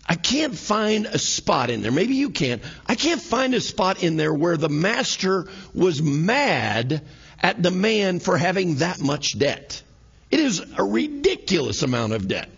I 0.09 0.15
can't 0.15 0.57
find 0.57 1.05
a 1.05 1.19
spot 1.19 1.69
in 1.69 1.83
there. 1.83 1.91
Maybe 1.91 2.15
you 2.15 2.31
can. 2.31 2.61
I 2.87 2.95
can't 2.95 3.21
find 3.21 3.53
a 3.53 3.61
spot 3.61 4.01
in 4.01 4.17
there 4.17 4.33
where 4.33 4.57
the 4.57 4.69
master 4.69 5.47
was 5.75 6.01
mad 6.01 7.05
at 7.39 7.61
the 7.61 7.71
man 7.71 8.19
for 8.19 8.37
having 8.37 8.75
that 8.75 8.99
much 9.01 9.37
debt. 9.37 9.83
It 10.31 10.39
is 10.39 10.63
a 10.77 10.83
ridiculous 10.83 11.83
amount 11.83 12.13
of 12.13 12.27
debt. 12.27 12.49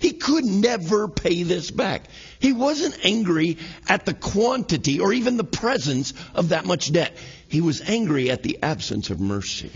He 0.00 0.12
could 0.12 0.46
never 0.46 1.08
pay 1.08 1.42
this 1.42 1.70
back. 1.70 2.04
He 2.38 2.54
wasn't 2.54 2.98
angry 3.04 3.58
at 3.86 4.06
the 4.06 4.14
quantity 4.14 4.98
or 4.98 5.12
even 5.12 5.36
the 5.36 5.44
presence 5.44 6.14
of 6.34 6.48
that 6.48 6.64
much 6.64 6.90
debt. 6.90 7.14
He 7.48 7.60
was 7.60 7.82
angry 7.82 8.30
at 8.30 8.42
the 8.42 8.58
absence 8.62 9.10
of 9.10 9.20
mercy. 9.20 9.70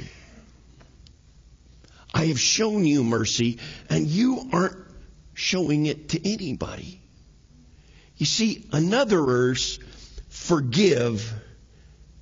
I 2.15 2.27
have 2.27 2.41
shown 2.41 2.87
you 2.87 3.05
mercy, 3.05 3.59
and 3.91 4.07
you 4.07 4.49
aren't 4.51 4.79
showing 5.35 5.85
it 5.85 6.11
to 6.11 6.33
anybody. 6.33 7.03
You 8.17 8.25
see, 8.25 8.67
anotherers 8.73 9.79
forgive 10.31 11.31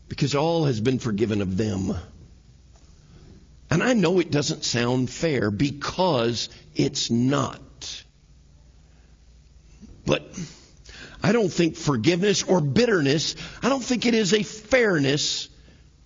because 0.09 0.35
all 0.35 0.65
has 0.65 0.81
been 0.81 0.99
forgiven 0.99 1.41
of 1.41 1.57
them. 1.57 1.95
And 3.71 3.81
I 3.81 3.93
know 3.93 4.19
it 4.19 4.33
doesn't 4.33 4.65
sound 4.65 5.09
fair 5.09 5.53
because 5.53 6.49
it's 6.75 7.11
not. 7.11 7.61
But 10.05 10.27
I 11.23 11.33
don't 11.33 11.53
think 11.53 11.77
forgiveness 11.77 12.43
or 12.43 12.61
bitterness, 12.61 13.37
I 13.63 13.69
don't 13.69 13.83
think 13.83 14.07
it 14.07 14.15
is 14.15 14.35
a 14.35 14.43
fairness 14.43 15.49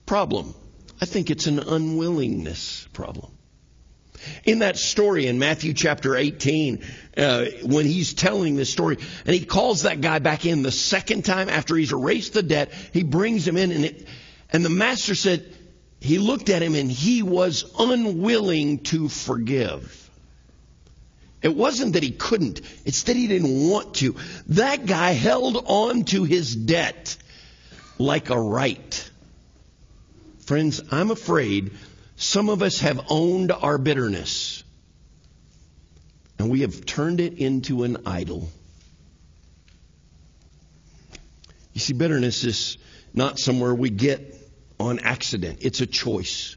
problem. 0.05 0.55
I 1.01 1.05
think 1.05 1.31
it's 1.31 1.47
an 1.47 1.59
unwillingness 1.59 2.89
problem. 2.93 3.33
In 4.45 4.61
that 4.61 4.77
story 4.77 5.27
in 5.27 5.39
Matthew 5.39 5.73
chapter 5.73 6.17
18, 6.17 6.85
uh, 7.17 7.45
when 7.63 7.87
he's 7.87 8.15
telling 8.15 8.57
this 8.57 8.71
story, 8.71 8.99
and 9.25 9.35
he 9.35 9.45
calls 9.45 9.83
that 9.83 10.01
guy 10.01 10.19
back 10.19 10.47
in 10.47 10.63
the 10.63 10.73
second 10.73 11.25
time 11.25 11.49
after 11.49 11.77
he's 11.77 11.93
erased 11.93 12.33
the 12.33 12.43
debt, 12.43 12.73
he 12.93 13.03
brings 13.03 13.47
him 13.47 13.57
in, 13.57 13.71
and, 13.71 13.85
it, 13.85 14.09
and 14.51 14.65
the 14.65 14.71
master 14.71 15.15
said, 15.15 15.55
he 16.01 16.19
looked 16.19 16.49
at 16.49 16.63
him 16.63 16.75
and 16.75 16.91
he 16.91 17.23
was 17.23 17.65
unwilling 17.79 18.79
to 18.81 19.09
forgive. 19.09 20.06
It 21.42 21.55
wasn't 21.55 21.92
that 21.92 22.03
he 22.03 22.11
couldn't, 22.11 22.61
it's 22.85 23.05
that 23.05 23.16
he 23.16 23.27
didn't 23.27 23.68
want 23.68 23.94
to. 23.96 24.16
That 24.49 24.87
guy 24.87 25.12
held 25.12 25.62
on 25.66 26.05
to 26.07 26.25
his 26.25 26.55
debt 26.55 27.16
like 27.99 28.31
a 28.31 28.40
right. 28.40 29.11
Friends, 30.40 30.81
I'm 30.90 31.11
afraid 31.11 31.72
some 32.16 32.49
of 32.49 32.62
us 32.62 32.81
have 32.81 33.07
owned 33.11 33.53
our 33.53 33.79
bitterness 33.79 34.64
and 36.38 36.51
we 36.51 36.61
have 36.61 36.85
turned 36.85 37.20
it 37.20 37.38
into 37.38 37.83
an 37.85 37.99
idol. 38.07 38.49
You 41.72 41.81
see, 41.81 41.92
bitterness 41.92 42.44
is 42.44 42.79
not 43.12 43.38
somewhere 43.38 43.75
we 43.75 43.90
get 43.90 44.35
on 44.79 44.99
accident, 45.01 45.59
it's 45.62 45.81
a 45.81 45.87
choice. 45.87 46.57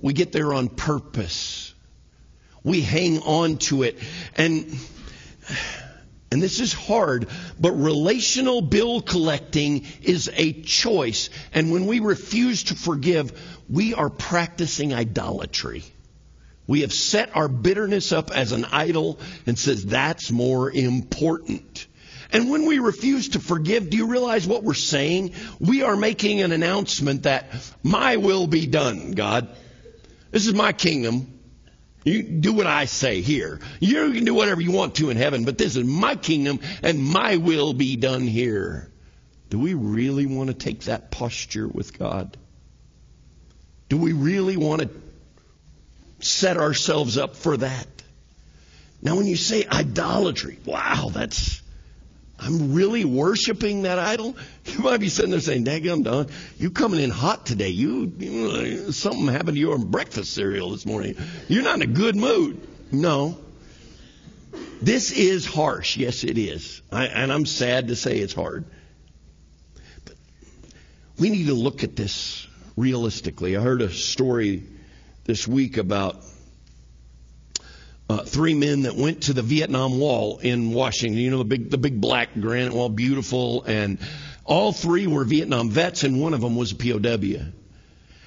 We 0.00 0.12
get 0.12 0.32
there 0.32 0.54
on 0.54 0.68
purpose. 0.68 1.73
We 2.64 2.80
hang 2.80 3.20
on 3.20 3.58
to 3.58 3.82
it. 3.82 3.98
And, 4.36 4.74
and 6.32 6.42
this 6.42 6.60
is 6.60 6.72
hard, 6.72 7.28
but 7.60 7.72
relational 7.72 8.62
bill 8.62 9.02
collecting 9.02 9.84
is 10.02 10.30
a 10.34 10.52
choice. 10.62 11.28
And 11.52 11.70
when 11.70 11.86
we 11.86 12.00
refuse 12.00 12.64
to 12.64 12.74
forgive, 12.74 13.38
we 13.68 13.92
are 13.92 14.08
practicing 14.08 14.94
idolatry. 14.94 15.84
We 16.66 16.80
have 16.80 16.92
set 16.94 17.36
our 17.36 17.48
bitterness 17.48 18.12
up 18.12 18.30
as 18.30 18.52
an 18.52 18.64
idol 18.64 19.20
and 19.46 19.58
says 19.58 19.84
that's 19.84 20.30
more 20.30 20.70
important. 20.70 21.86
And 22.32 22.50
when 22.50 22.64
we 22.64 22.78
refuse 22.78 23.30
to 23.30 23.40
forgive, 23.40 23.90
do 23.90 23.98
you 23.98 24.06
realize 24.06 24.46
what 24.46 24.64
we're 24.64 24.74
saying? 24.74 25.34
We 25.60 25.82
are 25.82 25.94
making 25.94 26.40
an 26.40 26.52
announcement 26.52 27.24
that 27.24 27.46
my 27.82 28.16
will 28.16 28.46
be 28.46 28.66
done, 28.66 29.12
God. 29.12 29.54
This 30.30 30.46
is 30.46 30.54
my 30.54 30.72
kingdom. 30.72 31.33
You 32.04 32.22
do 32.22 32.52
what 32.52 32.66
I 32.66 32.84
say 32.84 33.22
here. 33.22 33.60
You 33.80 34.12
can 34.12 34.24
do 34.24 34.34
whatever 34.34 34.60
you 34.60 34.72
want 34.72 34.96
to 34.96 35.10
in 35.10 35.16
heaven, 35.16 35.44
but 35.44 35.56
this 35.56 35.74
is 35.74 35.84
my 35.84 36.14
kingdom 36.14 36.60
and 36.82 37.02
my 37.02 37.36
will 37.36 37.72
be 37.72 37.96
done 37.96 38.22
here. 38.22 38.90
Do 39.48 39.58
we 39.58 39.74
really 39.74 40.26
want 40.26 40.48
to 40.48 40.54
take 40.54 40.82
that 40.82 41.10
posture 41.10 41.66
with 41.66 41.98
God? 41.98 42.36
Do 43.88 43.96
we 43.96 44.12
really 44.12 44.56
want 44.56 44.82
to 44.82 44.90
set 46.20 46.56
ourselves 46.56 47.16
up 47.16 47.36
for 47.36 47.56
that? 47.56 47.86
Now, 49.02 49.16
when 49.16 49.26
you 49.26 49.36
say 49.36 49.66
idolatry, 49.66 50.58
wow, 50.64 51.10
that's, 51.12 51.62
I'm 52.38 52.74
really 52.74 53.04
worshiping 53.04 53.82
that 53.82 53.98
idol. 53.98 54.36
You 54.66 54.80
might 54.80 54.98
be 54.98 55.08
sitting 55.08 55.30
there 55.30 55.40
saying, 55.40 55.64
Daggum, 55.64 56.02
Don, 56.02 56.28
you 56.58 56.70
coming 56.70 57.00
in 57.00 57.10
hot 57.10 57.46
today. 57.46 57.68
You, 57.68 58.12
you, 58.18 58.86
uh, 58.88 58.92
something 58.92 59.26
happened 59.28 59.54
to 59.54 59.60
your 59.60 59.78
breakfast 59.78 60.34
cereal 60.34 60.70
this 60.70 60.84
morning. 60.84 61.16
You're 61.48 61.62
not 61.62 61.76
in 61.76 61.82
a 61.82 61.92
good 61.92 62.16
mood. 62.16 62.66
No. 62.90 63.38
This 64.82 65.12
is 65.12 65.46
harsh. 65.46 65.96
Yes, 65.96 66.24
it 66.24 66.36
is. 66.36 66.82
I, 66.90 67.06
and 67.06 67.32
I'm 67.32 67.46
sad 67.46 67.88
to 67.88 67.96
say 67.96 68.18
it's 68.18 68.34
hard. 68.34 68.64
But 70.04 70.16
we 71.18 71.30
need 71.30 71.46
to 71.46 71.54
look 71.54 71.84
at 71.84 71.96
this 71.96 72.46
realistically. 72.76 73.56
I 73.56 73.60
heard 73.60 73.80
a 73.80 73.90
story 73.90 74.64
this 75.24 75.46
week 75.46 75.76
about 75.76 76.22
uh, 78.08 78.22
three 78.22 78.54
men 78.54 78.82
that 78.82 78.96
went 78.96 79.22
to 79.24 79.32
the 79.32 79.42
Vietnam 79.42 79.98
Wall 79.98 80.38
in 80.38 80.72
Washington. 80.72 81.18
You 81.18 81.30
know 81.30 81.38
the 81.38 81.44
big 81.44 81.70
the 81.70 81.78
big 81.78 82.00
black 82.00 82.30
granite 82.38 82.74
wall, 82.74 82.88
beautiful, 82.88 83.62
and 83.64 83.98
all 84.44 84.72
three 84.72 85.06
were 85.06 85.24
Vietnam 85.24 85.70
vets, 85.70 86.04
and 86.04 86.20
one 86.20 86.34
of 86.34 86.40
them 86.40 86.56
was 86.56 86.72
a 86.72 86.76
POW. 86.76 87.52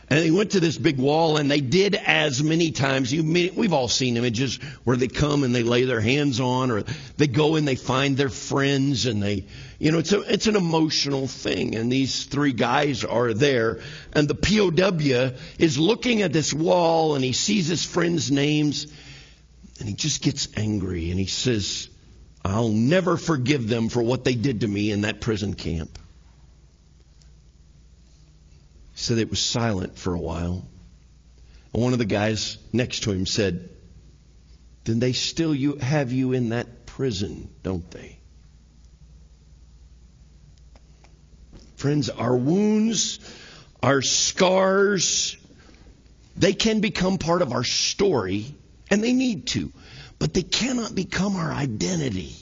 And 0.09 0.19
they 0.21 0.31
went 0.31 0.51
to 0.51 0.61
this 0.61 0.77
big 0.77 0.97
wall, 0.97 1.35
and 1.35 1.51
they 1.51 1.59
did 1.59 1.93
as 1.93 2.41
many 2.41 2.71
times. 2.71 3.11
You, 3.11 3.51
we've 3.53 3.73
all 3.73 3.89
seen 3.89 4.15
images 4.15 4.55
where 4.85 4.95
they 4.95 5.09
come 5.09 5.43
and 5.43 5.53
they 5.53 5.63
lay 5.63 5.83
their 5.83 5.99
hands 5.99 6.39
on, 6.39 6.71
or 6.71 6.83
they 7.17 7.27
go 7.27 7.57
and 7.57 7.67
they 7.67 7.75
find 7.75 8.15
their 8.15 8.29
friends, 8.29 9.05
and 9.05 9.21
they, 9.21 9.47
you 9.79 9.91
know, 9.91 9.99
it's 9.99 10.13
a, 10.13 10.21
it's 10.21 10.47
an 10.47 10.55
emotional 10.55 11.27
thing. 11.27 11.75
And 11.75 11.91
these 11.91 12.23
three 12.23 12.53
guys 12.53 13.03
are 13.03 13.33
there, 13.33 13.81
and 14.13 14.29
the 14.29 14.35
POW 14.35 15.37
is 15.59 15.77
looking 15.77 16.21
at 16.21 16.31
this 16.31 16.53
wall, 16.53 17.15
and 17.15 17.23
he 17.23 17.33
sees 17.33 17.67
his 17.67 17.83
friends' 17.83 18.31
names, 18.31 18.87
and 19.79 19.87
he 19.87 19.95
just 19.95 20.21
gets 20.21 20.47
angry, 20.55 21.11
and 21.11 21.19
he 21.19 21.25
says, 21.25 21.89
"I'll 22.43 22.69
never 22.69 23.17
forgive 23.17 23.67
them 23.67 23.89
for 23.89 24.01
what 24.01 24.23
they 24.23 24.35
did 24.35 24.61
to 24.61 24.67
me 24.67 24.91
in 24.91 25.01
that 25.01 25.21
prison 25.21 25.53
camp." 25.53 25.97
He 28.93 29.03
said 29.03 29.19
it 29.19 29.29
was 29.29 29.39
silent 29.39 29.97
for 29.97 30.15
a 30.15 30.19
while. 30.19 30.67
And 31.73 31.83
one 31.83 31.93
of 31.93 31.99
the 31.99 32.05
guys 32.05 32.57
next 32.73 33.03
to 33.03 33.11
him 33.11 33.27
said, 33.27 33.69
Then 34.85 34.97
they 34.99 35.13
still 35.13 35.53
have 35.79 36.11
you 36.11 36.33
in 36.33 36.49
that 36.49 36.87
prison, 36.87 37.49
don't 37.61 37.89
they? 37.91 38.17
Friends, 41.75 42.09
our 42.09 42.35
wounds, 42.35 43.19
our 43.83 44.01
scars, 44.01 45.37
they 46.35 46.53
can 46.53 46.79
become 46.79 47.19
part 47.19 47.43
of 47.43 47.51
our 47.53 47.63
story, 47.63 48.55
and 48.89 49.03
they 49.03 49.13
need 49.13 49.47
to, 49.47 49.71
but 50.19 50.33
they 50.33 50.43
cannot 50.43 50.95
become 50.95 51.35
our 51.35 51.51
identity. 51.51 52.35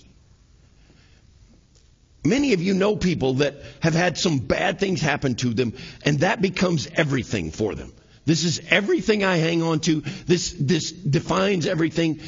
Many 2.24 2.54
of 2.54 2.62
you 2.62 2.74
know 2.74 2.96
people 2.96 3.36
that 3.36 3.56
have 3.82 3.94
had 3.94 4.18
some 4.18 4.40
bad 4.40 4.80
things 4.80 5.00
happen 5.00 5.36
to 5.36 5.54
them, 5.54 5.74
and 6.04 6.20
that 6.22 6.42
becomes 6.42 6.88
everything 6.96 7.52
for 7.52 7.76
them. 7.76 7.94
This 8.26 8.44
is 8.44 8.62
everything 8.70 9.24
I 9.24 9.38
hang 9.38 9.62
on 9.62 9.80
to. 9.82 10.02
This, 10.26 10.56
this 10.60 10.92
defines 10.92 11.68
everything. 11.68 12.20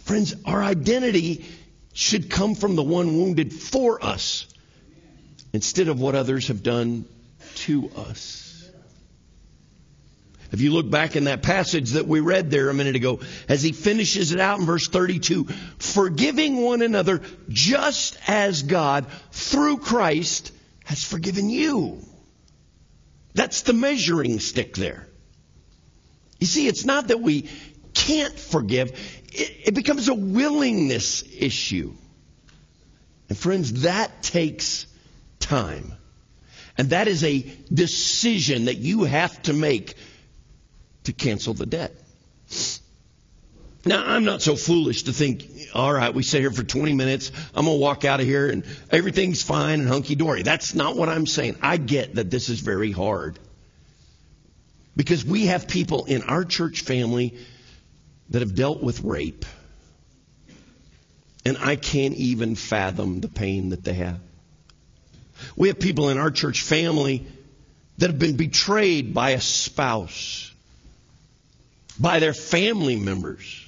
Friends, 0.00 0.34
our 0.44 0.62
identity 0.62 1.44
should 1.92 2.28
come 2.28 2.56
from 2.56 2.74
the 2.74 2.82
one 2.82 3.16
wounded 3.16 3.52
for 3.52 4.04
us 4.04 4.46
instead 5.52 5.88
of 5.88 6.00
what 6.00 6.16
others 6.16 6.48
have 6.48 6.62
done 6.64 7.04
to 7.54 7.90
us. 7.96 8.39
If 10.52 10.60
you 10.60 10.72
look 10.72 10.90
back 10.90 11.14
in 11.14 11.24
that 11.24 11.42
passage 11.42 11.90
that 11.92 12.06
we 12.06 12.20
read 12.20 12.50
there 12.50 12.68
a 12.68 12.74
minute 12.74 12.96
ago, 12.96 13.20
as 13.48 13.62
he 13.62 13.72
finishes 13.72 14.32
it 14.32 14.40
out 14.40 14.58
in 14.58 14.66
verse 14.66 14.88
32, 14.88 15.44
forgiving 15.78 16.62
one 16.62 16.82
another 16.82 17.22
just 17.48 18.18
as 18.26 18.62
God, 18.62 19.06
through 19.30 19.78
Christ, 19.78 20.52
has 20.84 21.04
forgiven 21.04 21.50
you. 21.50 22.02
That's 23.34 23.62
the 23.62 23.72
measuring 23.72 24.40
stick 24.40 24.74
there. 24.74 25.06
You 26.40 26.46
see, 26.46 26.66
it's 26.66 26.84
not 26.84 27.08
that 27.08 27.20
we 27.20 27.48
can't 27.94 28.36
forgive, 28.36 28.90
it, 29.32 29.68
it 29.68 29.74
becomes 29.74 30.08
a 30.08 30.14
willingness 30.14 31.22
issue. 31.22 31.92
And 33.28 33.38
friends, 33.38 33.82
that 33.82 34.22
takes 34.22 34.86
time. 35.38 35.92
And 36.76 36.90
that 36.90 37.08
is 37.08 37.22
a 37.22 37.40
decision 37.72 38.64
that 38.64 38.78
you 38.78 39.04
have 39.04 39.40
to 39.42 39.52
make 39.52 39.94
to 41.10 41.24
cancel 41.24 41.54
the 41.54 41.66
debt. 41.66 41.92
Now, 43.84 44.04
I'm 44.06 44.24
not 44.24 44.42
so 44.42 44.56
foolish 44.56 45.04
to 45.04 45.12
think, 45.12 45.46
all 45.74 45.92
right, 45.92 46.12
we 46.12 46.22
sit 46.22 46.40
here 46.40 46.50
for 46.50 46.62
20 46.62 46.92
minutes, 46.92 47.32
I'm 47.54 47.64
going 47.64 47.76
to 47.76 47.80
walk 47.80 48.04
out 48.04 48.20
of 48.20 48.26
here 48.26 48.50
and 48.50 48.64
everything's 48.90 49.42
fine 49.42 49.80
and 49.80 49.88
hunky 49.88 50.14
dory. 50.14 50.42
That's 50.42 50.74
not 50.74 50.96
what 50.96 51.08
I'm 51.08 51.26
saying. 51.26 51.56
I 51.62 51.78
get 51.78 52.16
that 52.16 52.30
this 52.30 52.50
is 52.50 52.60
very 52.60 52.92
hard. 52.92 53.38
Because 54.96 55.24
we 55.24 55.46
have 55.46 55.66
people 55.66 56.04
in 56.04 56.22
our 56.24 56.44
church 56.44 56.82
family 56.82 57.34
that 58.28 58.40
have 58.40 58.54
dealt 58.54 58.82
with 58.82 59.02
rape. 59.02 59.46
And 61.46 61.56
I 61.58 61.76
can't 61.76 62.14
even 62.14 62.54
fathom 62.54 63.20
the 63.20 63.28
pain 63.28 63.70
that 63.70 63.82
they 63.82 63.94
have. 63.94 64.20
We 65.56 65.68
have 65.68 65.80
people 65.80 66.10
in 66.10 66.18
our 66.18 66.30
church 66.30 66.60
family 66.60 67.26
that 67.96 68.10
have 68.10 68.18
been 68.18 68.36
betrayed 68.36 69.14
by 69.14 69.30
a 69.30 69.40
spouse, 69.40 70.49
by 72.00 72.18
their 72.18 72.34
family 72.34 72.96
members. 72.96 73.66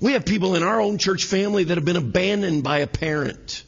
We 0.00 0.12
have 0.12 0.24
people 0.24 0.54
in 0.54 0.62
our 0.62 0.80
own 0.80 0.98
church 0.98 1.24
family 1.24 1.64
that 1.64 1.76
have 1.76 1.84
been 1.84 1.96
abandoned 1.96 2.64
by 2.64 2.78
a 2.78 2.86
parent. 2.86 3.64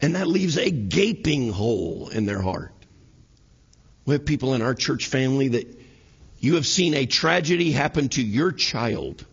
And 0.00 0.14
that 0.14 0.26
leaves 0.26 0.56
a 0.56 0.70
gaping 0.70 1.52
hole 1.52 2.08
in 2.08 2.24
their 2.26 2.40
heart. 2.40 2.72
We 4.06 4.14
have 4.14 4.24
people 4.24 4.54
in 4.54 4.62
our 4.62 4.74
church 4.74 5.06
family 5.06 5.48
that 5.48 5.78
you 6.38 6.54
have 6.54 6.66
seen 6.66 6.94
a 6.94 7.06
tragedy 7.06 7.70
happen 7.70 8.08
to 8.10 8.22
your 8.22 8.50
child. 8.50 9.24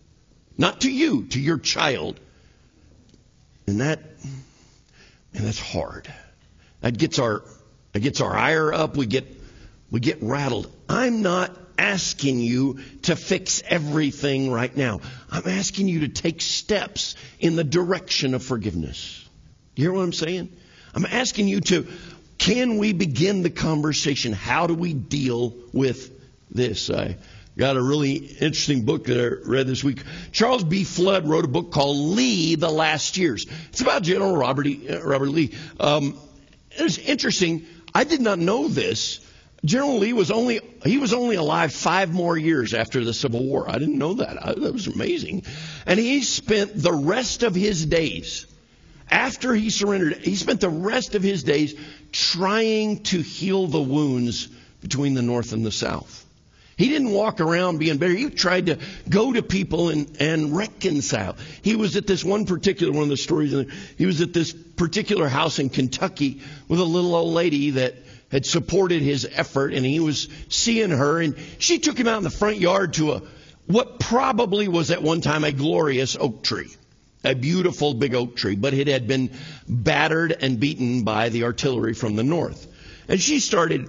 Not 0.58 0.82
to 0.82 0.90
you, 0.90 1.24
to 1.28 1.40
your 1.40 1.58
child. 1.58 2.20
And 3.66 3.80
that, 3.80 4.00
and 5.32 5.46
that's 5.46 5.60
hard. 5.60 6.12
That 6.80 6.98
gets 6.98 7.18
our, 7.18 7.42
that 7.92 8.00
gets 8.00 8.20
our 8.20 8.36
ire 8.36 8.72
up. 8.72 8.96
We 8.96 9.06
get, 9.06 9.26
we 9.90 10.00
get 10.00 10.22
rattled. 10.22 10.70
I'm 10.88 11.22
not 11.22 11.56
asking 11.78 12.40
you 12.40 12.80
to 13.02 13.16
fix 13.16 13.62
everything 13.66 14.50
right 14.50 14.76
now. 14.76 15.00
I'm 15.30 15.46
asking 15.46 15.88
you 15.88 16.00
to 16.00 16.08
take 16.08 16.40
steps 16.40 17.14
in 17.38 17.56
the 17.56 17.64
direction 17.64 18.34
of 18.34 18.42
forgiveness. 18.42 19.26
You 19.76 19.84
hear 19.84 19.92
what 19.92 20.02
I'm 20.02 20.12
saying? 20.12 20.50
I'm 20.94 21.06
asking 21.06 21.48
you 21.48 21.60
to, 21.60 21.86
can 22.36 22.78
we 22.78 22.92
begin 22.92 23.42
the 23.42 23.50
conversation? 23.50 24.32
How 24.32 24.66
do 24.66 24.74
we 24.74 24.92
deal 24.92 25.54
with 25.72 26.10
this? 26.50 26.90
I 26.90 27.16
got 27.56 27.76
a 27.76 27.82
really 27.82 28.14
interesting 28.14 28.84
book 28.84 29.04
that 29.04 29.18
I 29.18 29.48
read 29.48 29.66
this 29.66 29.84
week. 29.84 30.02
Charles 30.32 30.64
B. 30.64 30.84
Flood 30.84 31.28
wrote 31.28 31.44
a 31.44 31.48
book 31.48 31.70
called 31.70 31.96
Lee, 31.96 32.56
The 32.56 32.70
Last 32.70 33.16
Years. 33.16 33.46
It's 33.70 33.80
about 33.80 34.02
General 34.02 34.36
Robert, 34.36 34.66
e, 34.66 34.98
Robert 35.02 35.30
Lee. 35.30 35.54
Um, 35.78 36.18
it's 36.72 36.98
interesting. 36.98 37.66
I 37.94 38.04
did 38.04 38.20
not 38.20 38.38
know 38.38 38.68
this. 38.68 39.20
General 39.64 39.98
Lee 39.98 40.12
was 40.12 40.30
only 40.30 40.60
he 40.84 40.98
was 40.98 41.12
only 41.12 41.36
alive 41.36 41.72
five 41.72 42.12
more 42.12 42.36
years 42.36 42.74
after 42.74 43.04
the 43.04 43.12
Civil 43.12 43.44
War. 43.44 43.68
I 43.68 43.78
didn't 43.78 43.98
know 43.98 44.14
that. 44.14 44.46
I, 44.46 44.54
that 44.54 44.72
was 44.72 44.86
amazing. 44.86 45.44
And 45.84 45.98
he 45.98 46.22
spent 46.22 46.80
the 46.80 46.92
rest 46.92 47.42
of 47.42 47.54
his 47.54 47.84
days 47.84 48.46
after 49.10 49.54
he 49.54 49.70
surrendered. 49.70 50.18
He 50.18 50.36
spent 50.36 50.60
the 50.60 50.68
rest 50.68 51.14
of 51.14 51.22
his 51.22 51.42
days 51.42 51.74
trying 52.12 53.02
to 53.04 53.20
heal 53.20 53.66
the 53.66 53.80
wounds 53.80 54.48
between 54.80 55.14
the 55.14 55.22
North 55.22 55.52
and 55.52 55.66
the 55.66 55.72
South. 55.72 56.24
He 56.76 56.90
didn't 56.90 57.10
walk 57.10 57.40
around 57.40 57.78
being 57.78 57.98
bitter. 57.98 58.14
He 58.14 58.30
tried 58.30 58.66
to 58.66 58.78
go 59.08 59.32
to 59.32 59.42
people 59.42 59.88
and, 59.88 60.16
and 60.20 60.56
reconcile. 60.56 61.36
He 61.62 61.74
was 61.74 61.96
at 61.96 62.06
this 62.06 62.24
one 62.24 62.46
particular 62.46 62.92
one 62.92 63.02
of 63.02 63.08
the 63.08 63.16
stories. 63.16 63.52
He 63.96 64.06
was 64.06 64.20
at 64.20 64.32
this 64.32 64.52
particular 64.52 65.28
house 65.28 65.58
in 65.58 65.70
Kentucky 65.70 66.40
with 66.68 66.78
a 66.78 66.84
little 66.84 67.16
old 67.16 67.34
lady 67.34 67.70
that 67.70 67.96
had 68.30 68.44
supported 68.44 69.02
his 69.02 69.26
effort, 69.30 69.72
and 69.72 69.84
he 69.84 70.00
was 70.00 70.28
seeing 70.48 70.90
her, 70.90 71.20
and 71.20 71.36
she 71.58 71.78
took 71.78 71.98
him 71.98 72.08
out 72.08 72.18
in 72.18 72.24
the 72.24 72.30
front 72.30 72.58
yard 72.58 72.94
to 72.94 73.12
a 73.12 73.22
what 73.66 74.00
probably 74.00 74.66
was 74.66 74.90
at 74.90 75.02
one 75.02 75.20
time 75.20 75.44
a 75.44 75.52
glorious 75.52 76.16
oak 76.18 76.42
tree, 76.42 76.74
a 77.22 77.34
beautiful 77.34 77.92
big 77.94 78.14
oak 78.14 78.34
tree, 78.34 78.56
but 78.56 78.72
it 78.72 78.88
had 78.88 79.06
been 79.06 79.30
battered 79.68 80.32
and 80.40 80.58
beaten 80.58 81.04
by 81.04 81.28
the 81.28 81.44
artillery 81.44 81.92
from 81.92 82.16
the 82.16 82.22
north. 82.22 82.66
And 83.08 83.20
she 83.20 83.40
started 83.40 83.88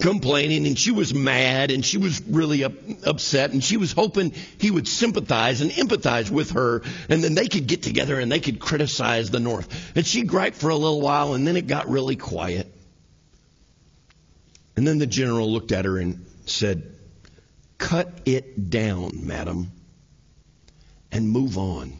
complaining 0.00 0.66
and 0.66 0.78
she 0.78 0.90
was 0.90 1.12
mad 1.12 1.70
and 1.70 1.84
she 1.84 1.98
was 1.98 2.22
really 2.22 2.64
up, 2.64 2.72
upset 3.04 3.52
and 3.52 3.62
she 3.62 3.76
was 3.76 3.92
hoping 3.92 4.32
he 4.58 4.70
would 4.70 4.88
sympathize 4.88 5.60
and 5.60 5.70
empathize 5.72 6.30
with 6.30 6.52
her 6.52 6.82
and 7.08 7.22
then 7.22 7.34
they 7.34 7.46
could 7.46 7.66
get 7.66 7.82
together 7.82 8.18
and 8.18 8.32
they 8.32 8.40
could 8.40 8.58
criticize 8.58 9.30
the 9.30 9.40
North. 9.40 9.68
And 9.94 10.06
she 10.06 10.22
griped 10.22 10.56
for 10.56 10.70
a 10.70 10.76
little 10.76 11.00
while 11.00 11.34
and 11.34 11.46
then 11.46 11.56
it 11.56 11.66
got 11.66 11.88
really 11.88 12.16
quiet. 12.16 12.72
And 14.76 14.86
then 14.86 14.98
the 14.98 15.06
general 15.06 15.50
looked 15.52 15.72
at 15.72 15.84
her 15.84 15.98
and 15.98 16.24
said, 16.46 16.96
Cut 17.76 18.20
it 18.24 18.70
down, 18.70 19.26
madam, 19.26 19.72
and 21.10 21.28
move 21.28 21.58
on. 21.58 21.92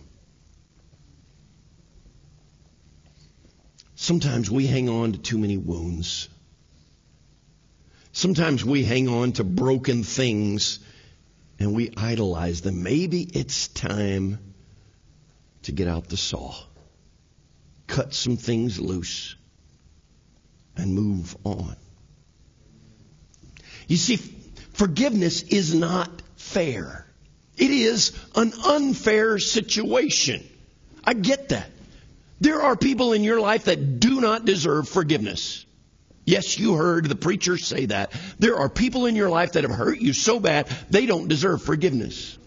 Sometimes 3.96 4.50
we 4.50 4.66
hang 4.66 4.88
on 4.88 5.12
to 5.12 5.18
too 5.18 5.38
many 5.38 5.56
wounds. 5.58 6.28
Sometimes 8.12 8.64
we 8.64 8.84
hang 8.84 9.08
on 9.08 9.32
to 9.32 9.44
broken 9.44 10.04
things 10.04 10.78
and 11.58 11.74
we 11.74 11.92
idolize 11.96 12.60
them. 12.60 12.82
Maybe 12.82 13.22
it's 13.22 13.68
time 13.68 14.38
to 15.62 15.72
get 15.72 15.88
out 15.88 16.08
the 16.08 16.16
saw, 16.16 16.54
cut 17.86 18.12
some 18.12 18.36
things 18.36 18.78
loose, 18.78 19.36
and 20.76 20.94
move 20.94 21.36
on. 21.44 21.76
You 23.86 23.96
see, 23.96 24.16
forgiveness 24.72 25.42
is 25.42 25.74
not 25.74 26.10
fair. 26.36 27.06
It 27.56 27.70
is 27.70 28.12
an 28.34 28.52
unfair 28.64 29.38
situation. 29.38 30.46
I 31.04 31.14
get 31.14 31.50
that. 31.50 31.70
There 32.40 32.60
are 32.60 32.76
people 32.76 33.12
in 33.12 33.22
your 33.22 33.40
life 33.40 33.64
that 33.64 34.00
do 34.00 34.20
not 34.20 34.44
deserve 34.44 34.88
forgiveness. 34.88 35.64
Yes, 36.24 36.58
you 36.58 36.74
heard 36.74 37.06
the 37.06 37.16
preacher 37.16 37.56
say 37.56 37.86
that. 37.86 38.12
There 38.38 38.56
are 38.56 38.68
people 38.68 39.06
in 39.06 39.16
your 39.16 39.28
life 39.28 39.52
that 39.52 39.64
have 39.64 39.72
hurt 39.72 39.98
you 39.98 40.12
so 40.12 40.38
bad 40.38 40.68
they 40.88 41.06
don't 41.06 41.28
deserve 41.28 41.62
forgiveness. 41.62 42.38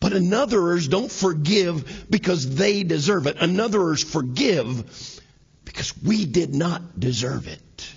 But 0.00 0.12
anotherers 0.12 0.88
don't 0.88 1.10
forgive 1.10 2.06
because 2.10 2.56
they 2.56 2.82
deserve 2.84 3.26
it. 3.26 3.36
Anotherers 3.40 4.04
forgive 4.04 5.20
because 5.64 5.94
we 6.02 6.24
did 6.24 6.54
not 6.54 7.00
deserve 7.00 7.48
it. 7.48 7.94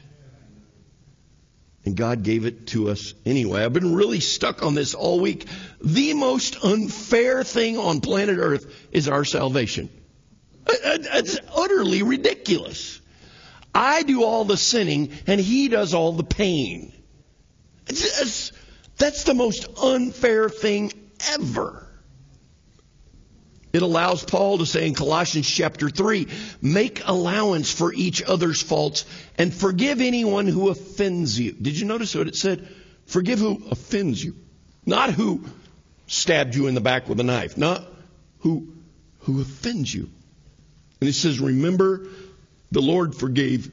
And 1.84 1.96
God 1.96 2.24
gave 2.24 2.46
it 2.46 2.68
to 2.68 2.90
us 2.90 3.14
anyway. 3.26 3.64
I've 3.64 3.74
been 3.74 3.96
really 3.96 4.20
stuck 4.20 4.64
on 4.64 4.76
this 4.76 4.94
all 4.94 5.20
week. 5.20 5.48
The 5.84 6.14
most 6.14 6.64
unfair 6.64 7.44
thing 7.44 7.78
on 7.78 8.02
planet 8.02 8.38
Earth 8.38 8.72
is 8.92 9.08
our 9.08 9.26
salvation. 9.26 9.90
It's 10.68 11.40
utterly 11.54 12.04
ridiculous. 12.04 13.01
I 13.74 14.04
do 14.04 14.24
all 14.24 14.46
the 14.46 14.58
sinning 14.58 15.12
and 15.28 15.40
he 15.40 15.68
does 15.68 15.94
all 15.94 16.14
the 16.14 16.24
pain. 16.24 16.94
It's, 17.88 18.52
that's 18.98 19.24
the 19.24 19.34
most 19.34 19.68
unfair 19.82 20.50
thing 20.50 20.92
ever. 21.34 21.88
It 23.74 23.82
allows 23.82 24.24
Paul 24.24 24.58
to 24.58 24.66
say 24.66 24.86
in 24.86 24.94
Colossians 24.94 25.50
chapter 25.50 25.90
3, 25.90 26.28
make 26.62 27.02
allowance 27.06 27.72
for 27.72 27.94
each 27.94 28.22
other's 28.22 28.62
faults 28.62 29.06
and 29.38 29.54
forgive 29.54 30.02
anyone 30.02 30.48
who 30.48 30.70
offends 30.70 31.40
you. 31.40 31.54
Did 31.54 31.80
you 31.80 31.86
notice 31.86 32.14
what 32.14 32.28
it 32.28 32.36
said? 32.36 32.68
Forgive 33.06 33.40
who 33.40 33.64
offends 33.72 34.24
you. 34.24 34.36
Not 34.86 35.12
who 35.12 35.46
stabbed 36.08 36.54
you 36.56 36.68
in 36.68 36.76
the 36.76 36.82
back 36.82 37.08
with 37.08 37.20
a 37.22 37.24
knife. 37.24 37.58
Not 37.58 37.86
who, 38.40 38.74
who 39.20 39.40
offends 39.40 39.94
you. 39.94 40.10
And 41.00 41.10
it 41.10 41.14
says, 41.14 41.40
remember 41.40 42.08
the 42.72 42.82
Lord 42.82 43.16
forgave 43.16 43.72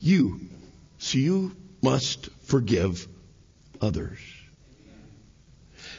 you. 0.00 0.40
So 0.98 1.18
you 1.18 1.56
must 1.82 2.28
forgive 2.44 3.06
others. 3.80 4.18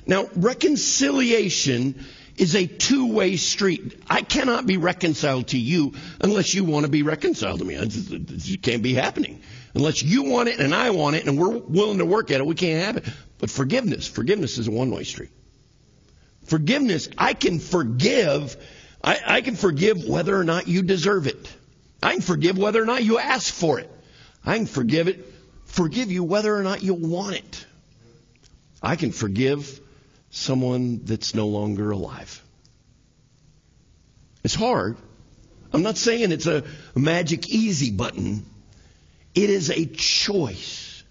Now, 0.06 0.28
reconciliation 0.36 2.06
is 2.38 2.56
a 2.56 2.66
two-way 2.66 3.38
street. 3.38 4.02
I 4.10 4.22
cannot 4.22 4.66
be 4.66 4.78
reconciled 4.78 5.50
to 5.50 5.60
you 5.60 5.94
unless 6.20 6.54
you 6.54 6.64
want 6.64 6.86
to 6.86 6.92
be 6.92 7.04
reconciled 7.04 7.60
to 7.60 7.66
me. 7.66 7.76
It 7.76 8.62
can't 8.62 8.82
be 8.82 8.94
happening. 8.94 9.42
Unless 9.74 10.04
you 10.04 10.24
want 10.24 10.50
it 10.50 10.60
and 10.60 10.74
I 10.74 10.90
want 10.90 11.16
it 11.16 11.28
and 11.28 11.38
we're 11.38 11.58
willing 11.58 12.00
to 12.00 12.06
work 12.06 12.32
at 12.32 12.42
it, 12.42 12.46
we 12.46 12.56
can't 12.56 12.84
have 12.84 12.98
it. 12.98 13.14
But 13.38 13.50
forgiveness, 13.50 14.08
forgiveness 14.08 14.58
is 14.58 14.68
a 14.68 14.72
one-way 14.72 15.04
street. 15.04 15.30
Forgiveness, 16.46 17.10
I 17.18 17.34
can 17.34 17.60
forgive, 17.60 18.58
I, 19.04 19.20
I 19.26 19.42
can 19.42 19.56
forgive 19.56 20.04
whether 20.04 20.36
or 20.36 20.44
not 20.44 20.68
you 20.68 20.82
deserve 20.82 21.28
it. 21.28 21.56
I 22.02 22.14
can 22.14 22.22
forgive 22.22 22.58
whether 22.58 22.82
or 22.82 22.86
not 22.86 23.04
you 23.04 23.20
ask 23.20 23.54
for 23.54 23.80
it. 23.80 23.90
I 24.46 24.58
can 24.58 24.66
forgive 24.66 25.08
it, 25.08 25.26
forgive 25.66 26.12
you 26.12 26.24
whether 26.24 26.56
or 26.56 26.64
not 26.64 26.82
you 26.82 26.94
want 26.94 27.36
it. 27.36 27.66
I 28.82 28.96
can 28.96 29.12
forgive 29.12 29.80
someone 30.32 31.02
that's 31.04 31.36
no 31.36 31.48
longer 31.48 31.92
alive. 31.92 32.42
It's 34.44 34.56
hard. 34.56 34.98
I'm 35.74 35.84
not 35.84 35.98
saying 35.98 36.32
it's 36.32 36.48
a 36.48 36.64
magic 36.96 37.50
easy 37.50 37.92
button. 37.92 38.46
It 39.36 39.50
is 39.50 39.70
a 39.70 39.86
choice. 39.86 41.04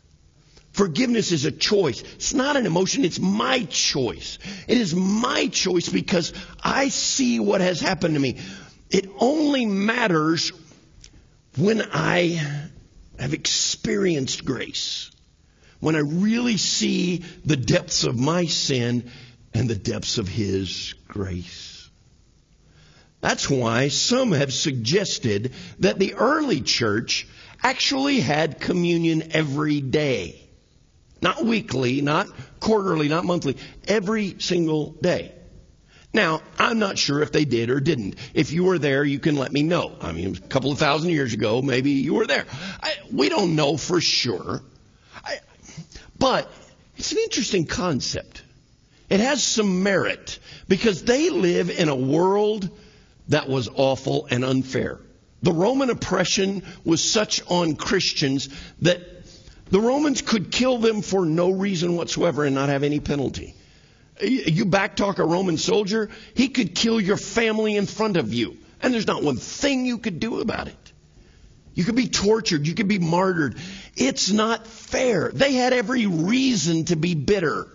Forgiveness 0.73 1.33
is 1.33 1.45
a 1.45 1.53
choice. 1.53 2.03
It's 2.03 2.35
not 2.35 2.57
an 2.57 2.67
emotion, 2.67 3.05
it's 3.05 3.21
my 3.21 3.65
choice. 3.65 4.39
It 4.69 4.79
is 4.79 4.95
my 4.95 5.49
choice 5.49 5.89
because 5.89 6.33
I 6.63 6.89
see 6.89 7.41
what 7.41 7.61
has 7.61 7.81
happened 7.81 8.15
to 8.15 8.21
me. 8.21 8.39
It 8.91 9.09
only 9.19 9.67
matters 9.67 10.53
when 11.61 11.83
I 11.93 12.43
have 13.19 13.35
experienced 13.35 14.45
grace 14.45 15.11
when 15.81 15.97
I 15.97 16.01
really 16.01 16.57
see 16.57 17.25
the 17.45 17.57
depths 17.57 18.05
of 18.05 18.19
my 18.19 18.47
sin 18.47 19.11
and 19.53 19.69
the 19.69 19.75
depths 19.75 20.19
of 20.19 20.29
His 20.29 20.95
grace. 21.09 21.91
That's 23.21 23.51
why 23.51 23.89
some 23.89 24.33
have 24.33 24.53
suggested 24.53 25.53
that 25.81 25.99
the 25.99 26.15
early 26.15 26.61
church 26.61 27.27
actually 27.63 28.21
had 28.21 28.61
communion 28.61 29.33
every 29.33 29.81
day. 29.81 30.41
Not 31.21 31.45
weekly, 31.45 32.01
not 32.01 32.29
quarterly, 32.61 33.09
not 33.09 33.27
monthly, 33.27 33.57
every 33.87 34.37
single 34.39 34.93
day. 34.93 35.33
Now, 36.13 36.43
I'm 36.59 36.79
not 36.79 36.99
sure 36.99 37.23
if 37.23 37.31
they 37.31 37.45
did 37.45 37.71
or 37.71 37.79
didn't. 37.79 38.17
If 38.35 38.53
you 38.53 38.65
were 38.65 38.79
there, 38.79 39.05
you 39.05 39.21
can 39.21 39.37
let 39.37 39.53
me 39.53 39.63
know. 39.63 39.97
I 40.01 40.13
mean, 40.13 40.37
a 40.37 40.41
couple 40.49 40.73
of 40.73 40.79
thousand 40.79 41.11
years 41.11 41.35
ago, 41.35 41.63
maybe 41.63 41.93
you 41.93 42.15
were 42.15 42.27
there. 42.27 42.47
I, 42.83 42.95
we 43.13 43.29
don't 43.29 43.55
know 43.55 43.77
for 43.77 44.01
sure. 44.01 44.63
But 46.21 46.53
it's 46.99 47.13
an 47.13 47.19
interesting 47.19 47.65
concept. 47.65 48.43
It 49.09 49.21
has 49.21 49.43
some 49.43 49.83
merit 49.83 50.39
because 50.69 51.03
they 51.03 51.31
live 51.31 51.71
in 51.71 51.89
a 51.89 51.97
world 51.97 52.69
that 53.29 53.49
was 53.49 53.69
awful 53.75 54.29
and 54.31 54.45
unfair. 54.45 55.01
The 55.43 55.53
Roman 55.53 55.89
oppression 55.89 56.63
was 56.85 57.03
such 57.03 57.43
on 57.49 57.75
Christians 57.75 58.51
that 58.83 59.01
the 59.71 59.81
Romans 59.81 60.21
could 60.21 60.53
kill 60.53 60.79
them 60.79 61.01
for 61.01 61.25
no 61.25 61.51
reason 61.51 61.97
whatsoever 61.97 62.45
and 62.45 62.55
not 62.55 62.69
have 62.69 62.83
any 62.83 63.01
penalty. 63.01 63.55
You 64.23 64.67
backtalk 64.67 65.19
a 65.19 65.25
Roman 65.25 65.57
soldier, 65.57 66.11
he 66.35 66.49
could 66.49 66.75
kill 66.75 67.01
your 67.01 67.17
family 67.17 67.77
in 67.77 67.87
front 67.87 68.17
of 68.17 68.35
you, 68.35 68.57
and 68.83 68.93
there's 68.93 69.07
not 69.07 69.23
one 69.23 69.37
thing 69.37 69.87
you 69.87 69.99
could 69.99 70.21
do 70.21 70.41
about 70.41 70.69
it. 70.69 70.93
You 71.75 71.85
could 71.85 71.97
be 71.97 72.09
tortured. 72.09 72.67
You 72.67 72.75
could 72.75 72.89
be 72.89 72.99
martyred. 72.99 73.57
It's 73.97 74.31
not 74.31 74.67
fair. 74.67 75.31
They 75.33 75.55
had 75.55 75.73
every 75.73 76.07
reason 76.07 76.85
to 76.87 76.97
be 76.97 77.15
bitter. 77.15 77.67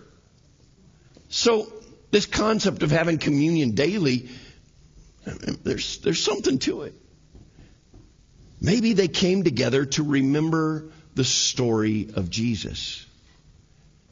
So, 1.28 1.72
this 2.10 2.26
concept 2.26 2.82
of 2.82 2.90
having 2.90 3.18
communion 3.18 3.72
daily, 3.72 4.28
there's, 5.64 5.98
there's 5.98 6.22
something 6.22 6.58
to 6.60 6.82
it. 6.82 6.94
Maybe 8.60 8.92
they 8.92 9.08
came 9.08 9.42
together 9.42 9.84
to 9.86 10.02
remember 10.02 10.90
the 11.14 11.24
story 11.24 12.08
of 12.14 12.30
Jesus. 12.30 13.04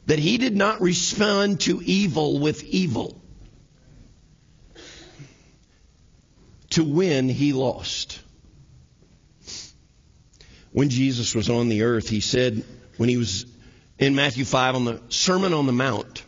That 0.05 0.19
he 0.19 0.37
did 0.37 0.55
not 0.55 0.81
respond 0.81 1.61
to 1.61 1.81
evil 1.83 2.39
with 2.39 2.63
evil. 2.63 3.21
To 6.71 6.83
win, 6.83 7.29
he 7.29 7.53
lost 7.53 8.19
when 10.75 10.89
Jesus 10.89 11.33
was 11.33 11.49
on 11.49 11.69
the 11.69 11.83
earth, 11.83 12.09
he 12.09 12.19
said, 12.19 12.65
when 12.97 13.07
he 13.07 13.15
was 13.15 13.45
in 13.97 14.13
Matthew 14.13 14.43
5 14.43 14.75
on 14.75 14.83
the 14.83 15.01
Sermon 15.07 15.53
on 15.53 15.67
the 15.67 15.71
Mount, 15.71 16.21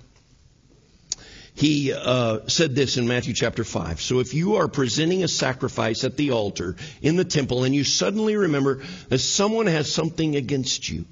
he 1.53 1.91
uh, 1.91 2.47
said 2.47 2.73
this 2.73 2.95
in 2.95 3.09
Matthew 3.09 3.34
chapter 3.34 3.65
5. 3.65 3.99
So 3.99 4.19
if 4.21 4.34
you 4.34 4.55
are 4.55 4.69
presenting 4.69 5.25
a 5.25 5.28
sacrifice 5.28 6.05
at 6.05 6.15
the 6.15 6.32
altar 6.32 6.78
in 7.01 7.17
the 7.17 7.25
temple 7.25 7.65
and 7.65 7.75
you 7.75 7.84
suddenly 7.84 8.38
remember 8.38 8.84
that 9.09 9.19
someone 9.19 9.65
has 9.67 9.91
something 9.91 10.38
against 10.38 10.88
you, 10.88 11.03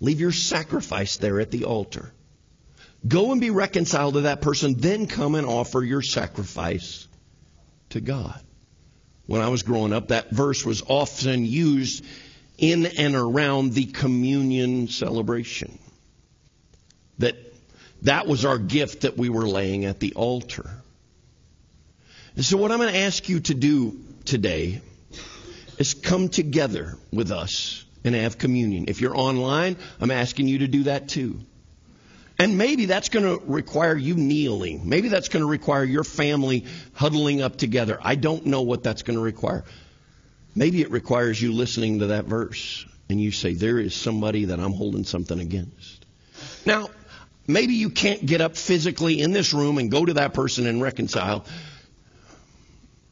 leave 0.00 0.20
your 0.20 0.32
sacrifice 0.32 1.16
there 1.16 1.40
at 1.40 1.50
the 1.50 1.64
altar. 1.64 2.12
Go 3.06 3.32
and 3.32 3.40
be 3.40 3.50
reconciled 3.50 4.14
to 4.14 4.20
that 4.22 4.40
person, 4.40 4.74
then 4.74 5.06
come 5.06 5.34
and 5.34 5.46
offer 5.46 5.82
your 5.82 6.02
sacrifice 6.02 7.06
to 7.90 8.00
God. 8.00 8.40
When 9.26 9.40
I 9.40 9.48
was 9.48 9.62
growing 9.62 9.92
up, 9.92 10.08
that 10.08 10.30
verse 10.30 10.64
was 10.64 10.82
often 10.86 11.44
used 11.44 12.04
in 12.56 12.86
and 12.86 13.14
around 13.14 13.72
the 13.72 13.84
communion 13.84 14.88
celebration. 14.88 15.78
That 17.18 17.36
that 18.02 18.26
was 18.26 18.44
our 18.44 18.58
gift 18.58 19.02
that 19.02 19.16
we 19.16 19.28
were 19.28 19.46
laying 19.46 19.84
at 19.84 20.00
the 20.00 20.14
altar. 20.14 20.68
And 22.36 22.44
so 22.44 22.56
what 22.56 22.70
I'm 22.70 22.78
going 22.78 22.92
to 22.92 22.98
ask 23.00 23.28
you 23.28 23.40
to 23.40 23.54
do 23.54 23.98
today 24.24 24.80
is 25.78 25.94
come 25.94 26.28
together 26.28 26.96
with 27.12 27.32
us 27.32 27.84
and 28.04 28.14
have 28.14 28.38
communion. 28.38 28.86
If 28.88 29.00
you're 29.00 29.16
online, 29.16 29.76
I'm 30.00 30.10
asking 30.10 30.48
you 30.48 30.58
to 30.60 30.68
do 30.68 30.84
that 30.84 31.08
too. 31.08 31.40
And 32.38 32.56
maybe 32.56 32.86
that's 32.86 33.08
going 33.08 33.24
to 33.24 33.44
require 33.46 33.96
you 33.96 34.14
kneeling. 34.14 34.88
Maybe 34.88 35.08
that's 35.08 35.28
going 35.28 35.42
to 35.42 35.48
require 35.48 35.82
your 35.82 36.04
family 36.04 36.66
huddling 36.92 37.42
up 37.42 37.56
together. 37.56 37.98
I 38.00 38.14
don't 38.14 38.46
know 38.46 38.62
what 38.62 38.84
that's 38.84 39.02
going 39.02 39.16
to 39.16 39.22
require. 39.22 39.64
Maybe 40.54 40.80
it 40.82 40.90
requires 40.90 41.40
you 41.40 41.52
listening 41.52 41.98
to 41.98 42.06
that 42.08 42.26
verse 42.26 42.86
and 43.08 43.20
you 43.20 43.32
say, 43.32 43.54
There 43.54 43.78
is 43.78 43.94
somebody 43.94 44.46
that 44.46 44.60
I'm 44.60 44.72
holding 44.72 45.04
something 45.04 45.38
against. 45.38 46.06
Now, 46.64 46.90
maybe 47.46 47.74
you 47.74 47.90
can't 47.90 48.24
get 48.24 48.40
up 48.40 48.56
physically 48.56 49.20
in 49.20 49.32
this 49.32 49.52
room 49.52 49.78
and 49.78 49.90
go 49.90 50.04
to 50.04 50.14
that 50.14 50.32
person 50.32 50.66
and 50.66 50.80
reconcile, 50.80 51.44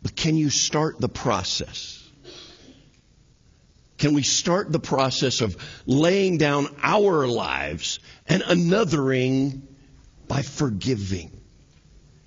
but 0.03 0.15
can 0.15 0.37
you 0.37 0.51
start 0.51 1.01
the 1.01 1.09
process? 1.09 1.96
Can 3.99 4.15
we 4.15 4.23
start 4.23 4.71
the 4.71 4.79
process 4.79 5.41
of 5.41 5.57
laying 5.87 6.39
down 6.39 6.69
our 6.83 7.27
lives 7.27 7.99
and 8.27 8.43
anothering 8.43 9.63
by 10.29 10.43
forgiving? 10.43 11.31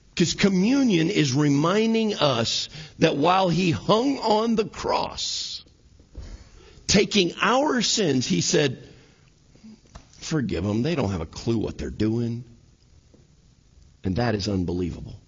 Because 0.09 0.33
communion 0.33 1.09
is 1.09 1.33
reminding 1.33 2.15
us 2.15 2.69
that 2.97 3.15
while 3.15 3.49
he 3.49 3.71
hung 3.71 4.17
on 4.17 4.55
the 4.55 4.65
cross, 4.65 5.63
taking 6.87 7.33
our 7.41 7.81
sins, 7.81 8.27
he 8.27 8.41
said, 8.41 8.85
Forgive 10.17 10.63
them. 10.63 10.83
They 10.83 10.95
don't 10.95 11.11
have 11.11 11.21
a 11.21 11.25
clue 11.25 11.57
what 11.57 11.77
they're 11.77 11.89
doing. 11.89 12.43
And 14.03 14.17
that 14.17 14.35
is 14.35 14.47
unbelievable. 14.47 15.19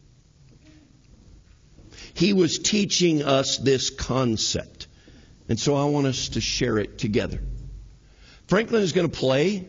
He 2.14 2.34
was 2.34 2.60
teaching 2.60 3.24
us 3.24 3.58
this 3.58 3.90
concept. 3.90 4.81
And 5.52 5.60
so 5.60 5.76
I 5.76 5.84
want 5.84 6.08
us 6.08 6.30
to 6.30 6.40
share 6.40 6.78
it 6.78 6.98
together. 6.98 7.42
Franklin 8.48 8.84
is 8.84 8.94
going 8.94 9.12
to 9.12 9.18
play, 9.18 9.68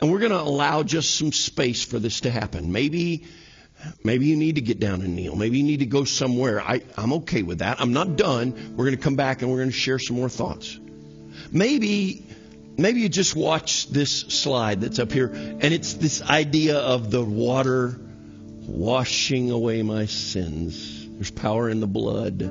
and 0.00 0.12
we're 0.12 0.20
going 0.20 0.30
to 0.30 0.40
allow 0.40 0.84
just 0.84 1.16
some 1.16 1.32
space 1.32 1.84
for 1.84 1.98
this 1.98 2.20
to 2.20 2.30
happen. 2.30 2.70
Maybe 2.70 3.26
Maybe 4.04 4.26
you 4.26 4.36
need 4.36 4.54
to 4.54 4.60
get 4.60 4.78
down 4.78 5.02
and 5.02 5.16
kneel. 5.16 5.34
Maybe 5.34 5.58
you 5.58 5.64
need 5.64 5.80
to 5.80 5.86
go 5.86 6.04
somewhere. 6.04 6.60
I, 6.60 6.82
I'm 6.96 7.14
okay 7.14 7.42
with 7.42 7.58
that. 7.58 7.80
I'm 7.80 7.92
not 7.92 8.14
done. 8.14 8.74
We're 8.76 8.84
going 8.84 8.96
to 8.96 9.02
come 9.02 9.16
back 9.16 9.42
and 9.42 9.50
we're 9.50 9.56
going 9.56 9.70
to 9.70 9.76
share 9.76 9.98
some 9.98 10.14
more 10.14 10.28
thoughts. 10.28 10.78
Maybe, 11.50 12.24
maybe 12.76 13.00
you 13.00 13.08
just 13.08 13.34
watch 13.34 13.88
this 13.88 14.12
slide 14.20 14.82
that's 14.82 15.00
up 15.00 15.10
here, 15.10 15.32
and 15.32 15.64
it's 15.64 15.94
this 15.94 16.22
idea 16.22 16.78
of 16.78 17.10
the 17.10 17.24
water 17.24 17.98
washing 18.66 19.50
away 19.50 19.82
my 19.82 20.06
sins. 20.06 21.08
There's 21.08 21.32
power 21.32 21.68
in 21.68 21.80
the 21.80 21.88
blood. 21.88 22.42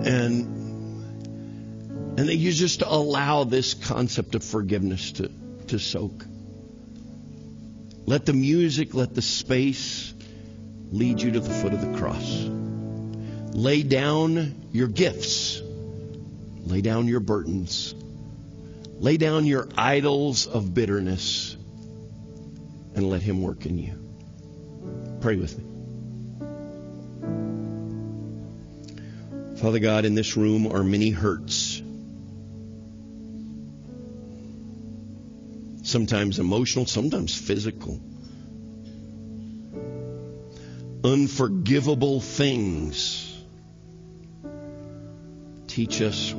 And 0.00 0.57
and 2.18 2.28
that 2.28 2.34
you 2.34 2.50
just 2.50 2.82
allow 2.82 3.44
this 3.44 3.74
concept 3.74 4.34
of 4.34 4.42
forgiveness 4.42 5.12
to, 5.12 5.30
to 5.68 5.78
soak. 5.78 6.24
Let 8.06 8.26
the 8.26 8.32
music, 8.32 8.92
let 8.92 9.14
the 9.14 9.22
space 9.22 10.12
lead 10.90 11.22
you 11.22 11.30
to 11.30 11.38
the 11.38 11.48
foot 11.48 11.72
of 11.72 11.80
the 11.80 11.96
cross. 11.96 12.42
Lay 13.54 13.84
down 13.84 14.66
your 14.72 14.88
gifts. 14.88 15.62
Lay 16.66 16.80
down 16.80 17.06
your 17.06 17.20
burdens. 17.20 17.94
Lay 18.98 19.16
down 19.16 19.46
your 19.46 19.68
idols 19.76 20.48
of 20.48 20.74
bitterness 20.74 21.56
and 22.96 23.08
let 23.08 23.22
Him 23.22 23.42
work 23.42 23.64
in 23.64 23.78
you. 23.78 23.94
Pray 25.20 25.36
with 25.36 25.56
me. 25.56 25.64
Father 29.60 29.78
God, 29.78 30.04
in 30.04 30.16
this 30.16 30.36
room 30.36 30.66
are 30.66 30.82
many 30.82 31.10
hurts. 31.10 31.80
Sometimes 35.88 36.38
emotional, 36.38 36.84
sometimes 36.84 37.34
physical. 37.34 37.98
Unforgivable 41.02 42.20
things. 42.20 43.34
Teach 45.66 46.02
us 46.02 46.34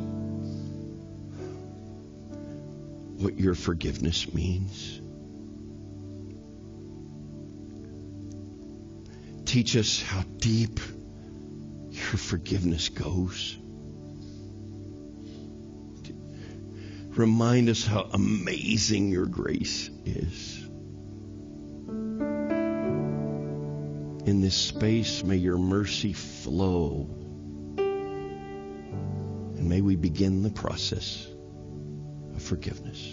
what 3.17 3.39
your 3.39 3.55
forgiveness 3.55 4.31
means. 4.31 5.01
Teach 9.45 9.75
us 9.75 9.99
how 10.03 10.21
deep 10.37 10.79
your 11.89 12.17
forgiveness 12.17 12.89
goes. 12.89 13.57
Remind 17.19 17.67
us 17.67 17.85
how 17.85 18.07
amazing 18.13 19.09
your 19.09 19.25
grace 19.25 19.89
is. 20.05 20.57
In 24.25 24.39
this 24.39 24.55
space, 24.55 25.21
may 25.21 25.35
your 25.35 25.57
mercy 25.57 26.13
flow. 26.13 27.09
And 29.57 29.67
may 29.67 29.81
we 29.81 29.97
begin 29.97 30.43
the 30.43 30.49
process 30.49 31.27
of 32.33 32.41
forgiveness. 32.41 33.05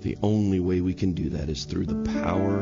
The 0.00 0.18
only 0.20 0.58
way 0.58 0.80
we 0.80 0.94
can 0.94 1.12
do 1.12 1.28
that 1.30 1.48
is 1.48 1.66
through 1.66 1.86
the 1.86 2.02
power 2.20 2.58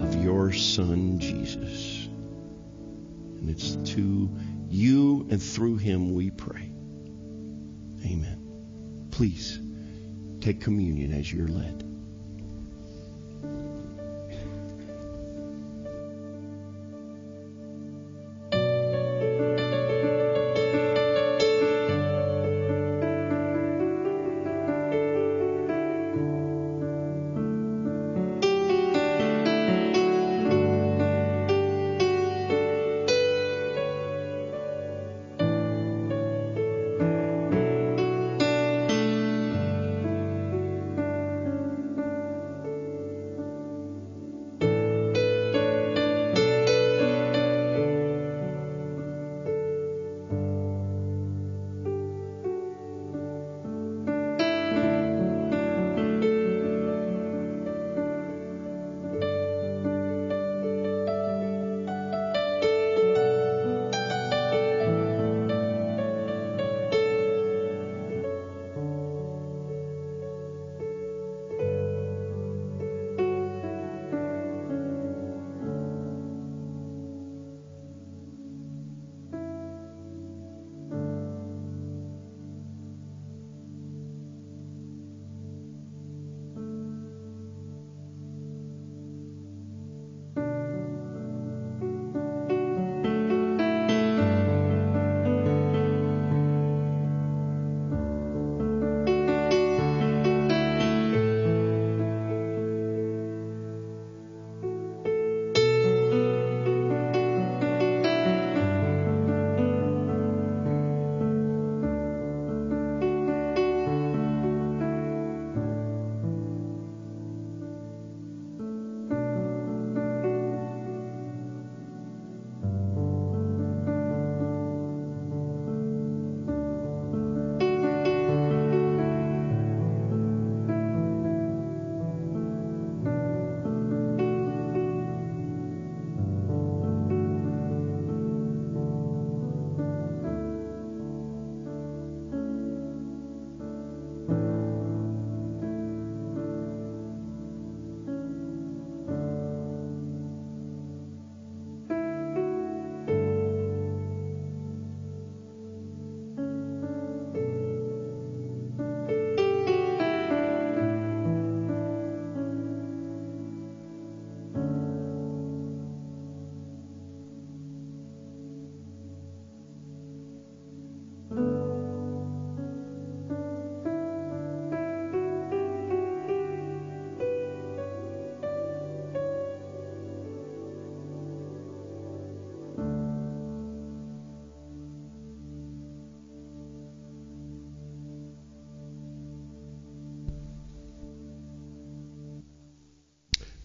of 0.00 0.24
your 0.24 0.54
Son, 0.54 1.18
Jesus. 1.18 2.06
And 2.06 3.50
it's 3.50 3.76
to 3.92 4.34
you 4.70 5.26
and 5.30 5.42
through 5.42 5.76
him 5.76 6.14
we 6.14 6.30
pray. 6.30 6.72
Amen. 8.06 8.43
Please 9.14 9.60
take 10.40 10.60
communion 10.60 11.12
as 11.12 11.32
you're 11.32 11.46
led. 11.46 11.83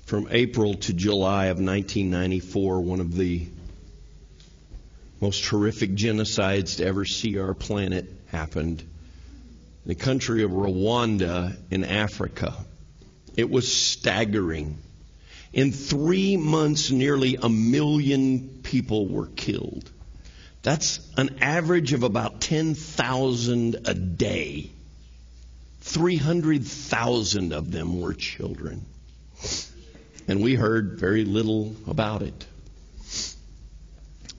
From 0.10 0.28
April 0.32 0.74
to 0.74 0.91
July 0.91 1.45
of 1.45 1.57
1994, 1.57 2.82
one 2.82 2.99
of 2.99 3.16
the 3.16 3.47
most 5.22 5.45
horrific 5.45 5.91
genocides 5.91 6.78
to 6.78 6.86
ever 6.86 7.05
see 7.05 7.38
our 7.38 7.53
planet 7.53 8.12
happened. 8.26 8.82
in 8.82 8.88
The 9.86 9.93
country 9.93 10.41
of 10.41 10.49
Rwanda 10.49 11.55
in 11.70 11.84
Africa. 11.84 12.55
It 13.38 13.51
was 13.51 13.72
staggering. 13.72 14.80
In 15.53 15.72
three 15.72 16.38
months, 16.38 16.89
nearly 16.89 17.36
a 17.36 17.47
million 17.47 18.62
people 18.64 19.07
were 19.07 19.28
killed. 19.28 19.91
That's 20.64 21.07
an 21.18 21.38
average 21.39 21.93
of 21.93 22.01
about 22.01 22.41
10,000 22.41 23.76
a 23.86 23.93
day. 23.93 24.72
300,000 25.82 27.53
of 27.53 27.72
them 27.72 28.01
were 28.01 28.16
children. 28.16 28.88
And 30.30 30.44
we 30.44 30.54
heard 30.54 31.00
very 31.00 31.26
little 31.26 31.76
about 31.88 32.22
it. 32.22 32.46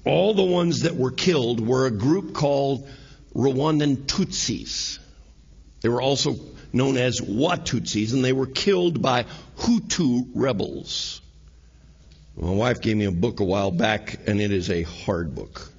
All 0.05 0.35
the 0.35 0.45
ones 0.45 0.83
that 0.83 0.95
were 0.95 1.11
killed 1.11 1.59
were 1.59 1.87
a 1.87 1.91
group 1.91 2.33
called 2.33 2.89
Rwandan 3.35 4.07
Tutsis. 4.07 5.01
They 5.81 5.89
were 5.89 6.01
also 6.01 6.37
known 6.73 6.97
as 6.97 7.21
Watutsis, 7.21 8.13
and 8.13 8.25
they 8.25 8.33
were 8.33 8.47
killed 8.47 9.03
by 9.03 9.27
Hutu 9.59 10.29
rebels. 10.33 11.21
My 12.37 12.53
wife 12.53 12.81
gave 12.81 12.97
me 12.97 13.07
a 13.07 13.11
book 13.11 13.41
a 13.41 13.45
while 13.45 13.73
back, 13.73 14.29
and 14.29 14.41
it 14.41 14.53
is 14.53 14.71
a 14.71 14.85
hard 14.85 15.35
book 15.35 15.73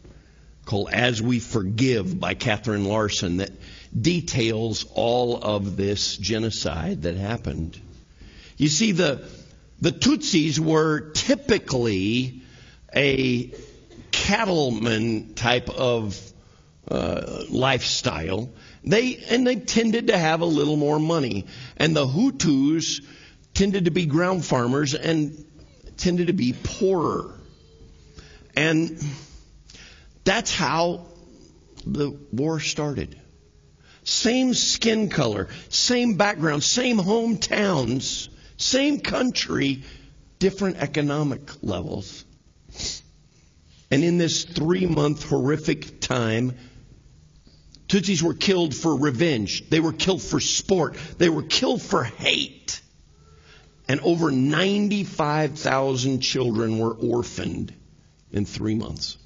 called 0.65 0.89
As 0.91 1.21
We 1.21 1.39
Forgive 1.39 2.19
by 2.19 2.33
Catherine 2.33 2.83
Larson 2.83 3.37
that 3.37 3.51
details 3.97 4.85
all 4.93 5.41
of 5.41 5.77
this 5.77 6.17
genocide 6.17 7.03
that 7.03 7.15
happened. 7.15 7.79
You 8.57 8.67
see, 8.67 8.91
the, 8.91 9.25
the 9.81 9.91
Tutsis 9.91 10.59
were 10.59 11.11
typically 11.11 12.43
a 12.95 13.51
cattleman 14.11 15.33
type 15.33 15.69
of 15.69 16.19
uh, 16.89 17.43
lifestyle. 17.49 18.51
They 18.83 19.17
and 19.29 19.45
they 19.45 19.55
tended 19.55 20.07
to 20.07 20.17
have 20.17 20.41
a 20.41 20.45
little 20.45 20.75
more 20.75 20.99
money, 20.99 21.45
and 21.77 21.95
the 21.95 22.05
Hutus 22.05 23.01
tended 23.53 23.85
to 23.85 23.91
be 23.91 24.05
ground 24.05 24.45
farmers 24.45 24.93
and 24.93 25.45
tended 25.97 26.27
to 26.27 26.33
be 26.33 26.53
poorer, 26.53 27.31
and 28.55 29.03
that's 30.23 30.53
how 30.53 31.07
the 31.85 32.11
war 32.31 32.59
started. 32.59 33.19
Same 34.03 34.53
skin 34.55 35.09
color, 35.09 35.49
same 35.69 36.15
background, 36.15 36.63
same 36.63 36.97
hometowns, 36.97 38.29
same 38.61 38.99
country, 38.99 39.83
different 40.39 40.77
economic 40.77 41.41
levels. 41.63 42.25
And 43.89 44.03
in 44.03 44.17
this 44.17 44.45
three 44.45 44.85
month 44.85 45.23
horrific 45.23 45.99
time, 45.99 46.57
Tutsis 47.87 48.21
were 48.21 48.33
killed 48.33 48.73
for 48.73 48.95
revenge. 48.95 49.69
They 49.69 49.81
were 49.81 49.91
killed 49.91 50.21
for 50.21 50.39
sport. 50.39 50.95
They 51.17 51.27
were 51.27 51.43
killed 51.43 51.81
for 51.81 52.03
hate. 52.03 52.79
And 53.89 53.99
over 53.99 54.31
95,000 54.31 56.21
children 56.21 56.79
were 56.79 56.93
orphaned 56.93 57.73
in 58.31 58.45
three 58.45 58.75
months. 58.75 59.17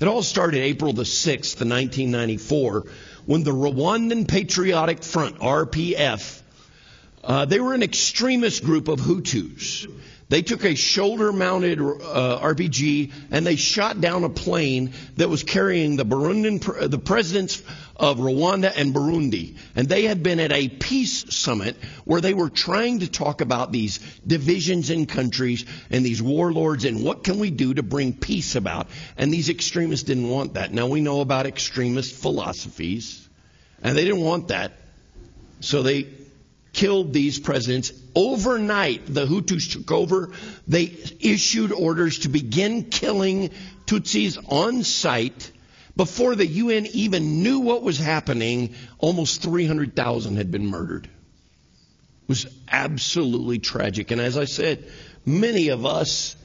It 0.00 0.08
all 0.08 0.24
started 0.24 0.60
April 0.60 0.92
the 0.92 1.04
6th, 1.04 1.60
1994, 1.60 2.86
when 3.26 3.44
the 3.44 3.52
Rwandan 3.52 4.26
Patriotic 4.26 5.04
Front, 5.04 5.38
RPF, 5.38 6.42
uh, 7.28 7.44
they 7.44 7.60
were 7.60 7.74
an 7.74 7.82
extremist 7.82 8.64
group 8.64 8.88
of 8.88 9.00
Hutus. 9.00 9.86
They 10.30 10.42
took 10.42 10.64
a 10.64 10.74
shoulder 10.74 11.30
mounted 11.30 11.78
uh, 11.78 12.38
RPG 12.42 13.12
and 13.30 13.46
they 13.46 13.56
shot 13.56 14.00
down 14.00 14.24
a 14.24 14.30
plane 14.30 14.92
that 15.16 15.28
was 15.28 15.42
carrying 15.42 15.96
the 15.96 16.04
Burundian, 16.04 16.90
the 16.90 16.98
presidents 16.98 17.62
of 17.96 18.18
Rwanda 18.18 18.72
and 18.74 18.94
Burundi. 18.94 19.56
And 19.76 19.88
they 19.88 20.02
had 20.02 20.22
been 20.22 20.40
at 20.40 20.52
a 20.52 20.68
peace 20.68 21.34
summit 21.34 21.76
where 22.04 22.20
they 22.22 22.32
were 22.32 22.50
trying 22.50 23.00
to 23.00 23.10
talk 23.10 23.42
about 23.42 23.72
these 23.72 23.98
divisions 24.26 24.88
in 24.88 25.04
countries 25.06 25.66
and 25.90 26.04
these 26.04 26.22
warlords 26.22 26.86
and 26.86 27.04
what 27.04 27.24
can 27.24 27.38
we 27.38 27.50
do 27.50 27.74
to 27.74 27.82
bring 27.82 28.14
peace 28.14 28.54
about. 28.54 28.88
And 29.18 29.32
these 29.32 29.50
extremists 29.50 30.04
didn't 30.06 30.28
want 30.28 30.54
that. 30.54 30.72
Now 30.72 30.86
we 30.86 31.02
know 31.02 31.20
about 31.20 31.46
extremist 31.46 32.14
philosophies 32.14 33.28
and 33.82 33.96
they 33.96 34.04
didn't 34.04 34.24
want 34.24 34.48
that. 34.48 34.72
So 35.60 35.82
they 35.82 36.17
killed 36.78 37.12
these 37.12 37.40
presidents. 37.40 37.92
Overnight, 38.14 39.12
the 39.12 39.26
Hutus 39.26 39.72
took 39.72 39.90
over. 39.90 40.30
They 40.68 40.96
issued 41.18 41.72
orders 41.72 42.20
to 42.20 42.28
begin 42.28 42.84
killing 42.84 43.50
Tutsis 43.86 44.38
on 44.48 44.84
sight. 44.84 45.50
Before 45.96 46.36
the 46.36 46.46
UN 46.46 46.86
even 46.86 47.42
knew 47.42 47.58
what 47.58 47.82
was 47.82 47.98
happening, 47.98 48.76
almost 48.98 49.42
300,000 49.42 50.36
had 50.36 50.52
been 50.52 50.66
murdered. 50.66 51.06
It 51.06 52.28
was 52.28 52.46
absolutely 52.70 53.58
tragic. 53.58 54.12
And 54.12 54.20
as 54.20 54.38
I 54.38 54.44
said, 54.44 54.88
many 55.26 55.70
of 55.70 55.84
us 55.84 56.36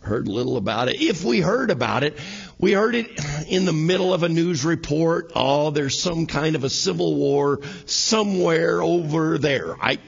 heard 0.00 0.28
little 0.28 0.56
about 0.56 0.88
it. 0.88 1.02
If 1.02 1.24
we 1.24 1.40
heard 1.42 1.70
about 1.70 2.04
it, 2.04 2.16
we 2.60 2.72
heard 2.72 2.94
it 2.94 3.08
in 3.48 3.64
the 3.64 3.72
middle 3.72 4.12
of 4.12 4.22
a 4.22 4.28
news 4.28 4.64
report. 4.64 5.32
Oh, 5.34 5.70
there's 5.70 5.98
some 5.98 6.26
kind 6.26 6.56
of 6.56 6.64
a 6.64 6.70
civil 6.70 7.14
war 7.14 7.60
somewhere 7.86 8.82
over 8.82 9.38
there. 9.38 9.76
I, 9.82 9.98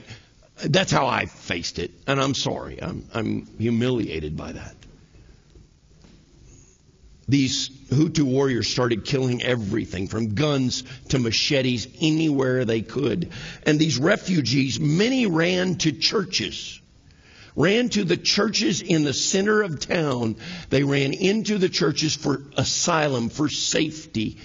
that's 0.63 0.93
how 0.93 1.07
I 1.07 1.25
faced 1.27 1.79
it, 1.79 1.93
and 2.07 2.21
I'm 2.21 2.35
sorry. 2.35 2.81
I'm, 2.83 3.09
I'm 3.15 3.47
humiliated 3.59 4.37
by 4.37 4.53
that. 4.53 4.77
These 7.27 7.71
Hutu 7.71 8.25
warriors 8.25 8.69
started 8.69 9.07
killing 9.07 9.43
everything 9.43 10.07
from 10.07 10.35
guns 10.35 10.85
to 11.09 11.19
machetes 11.19 11.89
anywhere 12.03 12.67
they 12.67 12.83
could. 12.83 13.33
And 13.65 13.79
these 13.79 13.99
refugees, 13.99 14.79
many 14.79 15.25
ran 15.27 15.77
to 15.77 15.93
churches 15.93 16.82
ran 17.55 17.89
to 17.91 18.05
the 18.05 18.17
churches 18.17 18.81
in 18.81 19.05
the 19.05 19.13
center 19.13 19.63
of 19.63 19.81
town. 19.81 20.37
They 20.71 20.85
ran 20.85 21.13
into 21.13 21.59
the 21.59 21.69
churches 21.69 22.15
for 22.15 22.43
asylum, 22.57 23.29
for 23.29 23.49
safety. 23.49 24.39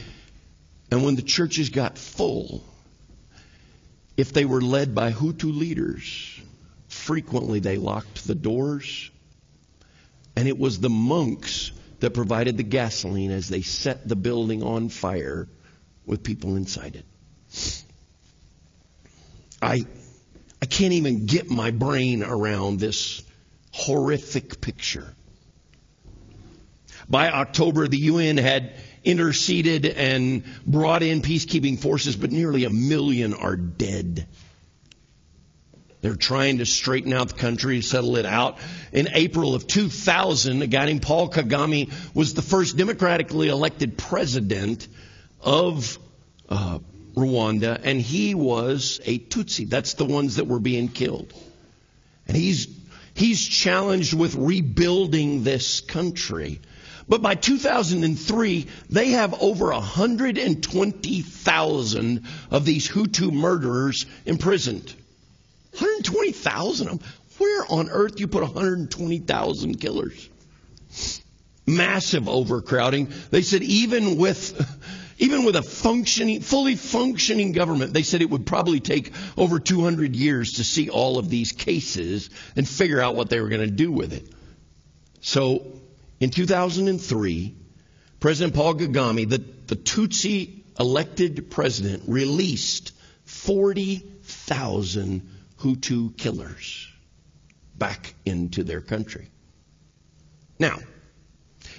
And 0.91 1.03
when 1.03 1.15
the 1.15 1.21
churches 1.21 1.69
got 1.69 1.97
full, 1.97 2.63
if 4.15 4.33
they 4.33 4.45
were 4.45 4.61
led 4.61 4.95
by 4.95 5.11
Hutu 5.11 5.55
leaders, 5.55 6.39
frequently 6.87 7.59
they 7.59 7.77
locked 7.77 8.27
the 8.27 8.35
doors. 8.35 9.11
And 10.35 10.47
it 10.47 10.57
was 10.57 10.79
the 10.79 10.89
monks 10.89 11.71
that 11.99 12.13
provided 12.13 12.57
the 12.57 12.63
gasoline 12.63 13.31
as 13.31 13.49
they 13.49 13.61
set 13.61 14.07
the 14.07 14.15
building 14.15 14.63
on 14.63 14.89
fire 14.89 15.47
with 16.05 16.23
people 16.23 16.55
inside 16.55 16.95
it. 16.95 17.05
I 19.61 19.85
can't 20.69 20.93
even 20.93 21.25
get 21.25 21.49
my 21.49 21.71
brain 21.71 22.23
around 22.23 22.79
this 22.79 23.23
horrific 23.71 24.61
picture. 24.61 25.13
By 27.09 27.29
October, 27.31 27.87
the 27.87 27.97
UN 27.97 28.37
had 28.37 28.73
interceded 29.03 29.85
and 29.85 30.43
brought 30.65 31.03
in 31.03 31.21
peacekeeping 31.21 31.79
forces, 31.79 32.15
but 32.15 32.31
nearly 32.31 32.65
a 32.65 32.69
million 32.69 33.33
are 33.33 33.55
dead. 33.55 34.27
They're 36.01 36.15
trying 36.15 36.59
to 36.59 36.65
straighten 36.65 37.13
out 37.13 37.29
the 37.29 37.35
country, 37.35 37.81
settle 37.81 38.17
it 38.17 38.25
out. 38.25 38.59
In 38.91 39.09
April 39.13 39.55
of 39.55 39.65
2000, 39.65 40.61
a 40.61 40.67
guy 40.67 40.85
named 40.85 41.01
Paul 41.01 41.29
Kagame 41.29 41.91
was 42.13 42.33
the 42.33 42.41
first 42.41 42.77
democratically 42.77 43.47
elected 43.47 43.97
president 43.97 44.87
of 45.41 45.97
uh, 46.49 46.79
Rwanda, 47.17 47.81
and 47.83 47.99
he 47.99 48.35
was 48.35 49.01
a 49.05 49.17
Tutsi. 49.17 49.67
That's 49.67 49.95
the 49.95 50.05
ones 50.05 50.37
that 50.37 50.45
were 50.45 50.59
being 50.59 50.87
killed. 50.87 51.33
And 52.27 52.37
he's, 52.37 52.67
he's 53.15 53.43
challenged 53.45 54.13
with 54.13 54.35
rebuilding 54.35 55.43
this 55.43 55.81
country. 55.81 56.61
But 57.09 57.21
by 57.21 57.35
2003, 57.35 58.67
they 58.89 59.11
have 59.11 59.41
over 59.41 59.71
120,000 59.71 62.27
of 62.51 62.65
these 62.65 62.89
Hutu 62.89 63.31
murderers 63.31 64.05
imprisoned. 64.25 64.93
120,000 65.71 66.87
of 66.87 66.99
them. 66.99 67.09
Where 67.37 67.65
on 67.69 67.89
earth 67.89 68.19
you 68.19 68.27
put 68.27 68.43
120,000 68.43 69.79
killers? 69.79 70.29
Massive 71.65 72.27
overcrowding. 72.27 73.07
They 73.29 73.41
said 73.41 73.63
even 73.63 74.17
with 74.17 74.53
even 75.17 75.43
with 75.43 75.55
a 75.55 75.63
functioning, 75.63 76.41
fully 76.41 76.75
functioning 76.75 77.51
government, 77.51 77.93
they 77.93 78.03
said 78.03 78.21
it 78.21 78.29
would 78.29 78.45
probably 78.45 78.79
take 78.79 79.11
over 79.35 79.59
200 79.59 80.15
years 80.15 80.53
to 80.53 80.63
see 80.63 80.89
all 80.89 81.17
of 81.17 81.29
these 81.29 81.51
cases 81.51 82.29
and 82.55 82.67
figure 82.67 83.01
out 83.01 83.15
what 83.15 83.29
they 83.29 83.41
were 83.41 83.49
going 83.49 83.61
to 83.61 83.67
do 83.67 83.91
with 83.91 84.13
it. 84.13 84.27
So, 85.21 85.65
in 86.19 86.29
2003, 86.29 87.55
President 88.19 88.55
Paul 88.55 88.75
Kagame, 88.75 89.29
the, 89.29 89.43
the 89.67 89.75
Tutsi 89.75 90.63
elected 90.79 91.49
president, 91.49 92.03
released 92.07 92.93
40,000 93.25 95.29
Hutu 95.59 96.15
killers 96.15 96.87
back 97.75 98.13
into 98.25 98.63
their 98.63 98.81
country. 98.81 99.29
Now, 100.59 100.77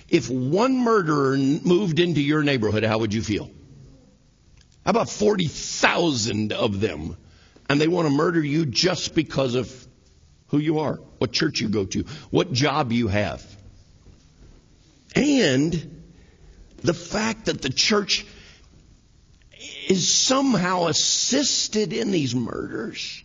if 0.09 0.31
one 0.31 0.79
murderer 0.79 1.37
moved 1.37 2.01
into 2.01 2.21
your 2.21 2.43
neighborhood, 2.43 2.85
how 2.85 2.99
would 2.99 3.13
you 3.13 3.23
feel? 3.23 3.51
How 4.85 4.91
about 4.91 5.11
40,000 5.11 6.53
of 6.53 6.81
them? 6.81 7.17
And 7.69 7.81
they 7.81 7.89
want 7.89 8.09
to 8.09 8.15
murder 8.15 8.43
you 8.43 8.65
just 8.65 9.15
because 9.15 9.55
of 9.55 9.87
who 10.47 10.59
you 10.59 10.79
are, 10.79 10.95
what 11.19 11.33
church 11.33 11.61
you 11.61 11.69
go 11.69 11.85
to, 11.85 12.05
what 12.31 12.53
job 12.53 12.93
you 12.93 13.09
have. 13.09 13.45
And 15.15 16.03
the 16.79 16.95
fact 16.95 17.47
that 17.47 17.61
the 17.61 17.69
church 17.69 18.25
is 19.89 20.09
somehow 20.09 20.87
assisted 20.87 21.93
in 21.93 22.11
these 22.11 22.35
murders 22.35 23.23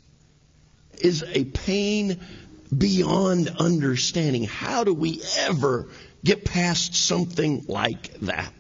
is 1.00 1.24
a 1.24 1.46
pain 1.46 2.20
beyond 2.76 3.50
understanding. 3.60 4.44
How 4.44 4.84
do 4.84 4.94
we 4.94 5.22
ever 5.38 5.88
get 6.24 6.46
past 6.46 6.96
something 6.96 7.66
like 7.68 8.14
that? 8.22 8.54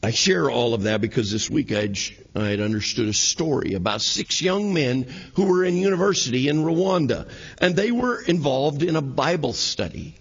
I 0.00 0.12
share 0.12 0.48
all 0.48 0.74
of 0.74 0.84
that 0.84 1.00
because 1.00 1.32
this 1.32 1.50
week 1.50 1.72
I 1.72 1.90
had 2.34 2.60
understood 2.60 3.08
a 3.08 3.12
story 3.12 3.74
about 3.74 4.00
six 4.00 4.40
young 4.40 4.72
men 4.72 5.02
who 5.34 5.46
were 5.46 5.64
in 5.64 5.76
university 5.76 6.48
in 6.48 6.62
Rwanda, 6.62 7.28
and 7.60 7.74
they 7.74 7.90
were 7.90 8.20
involved 8.20 8.82
in 8.82 8.94
a 8.94 9.02
Bible 9.02 9.52
study. 9.52 10.14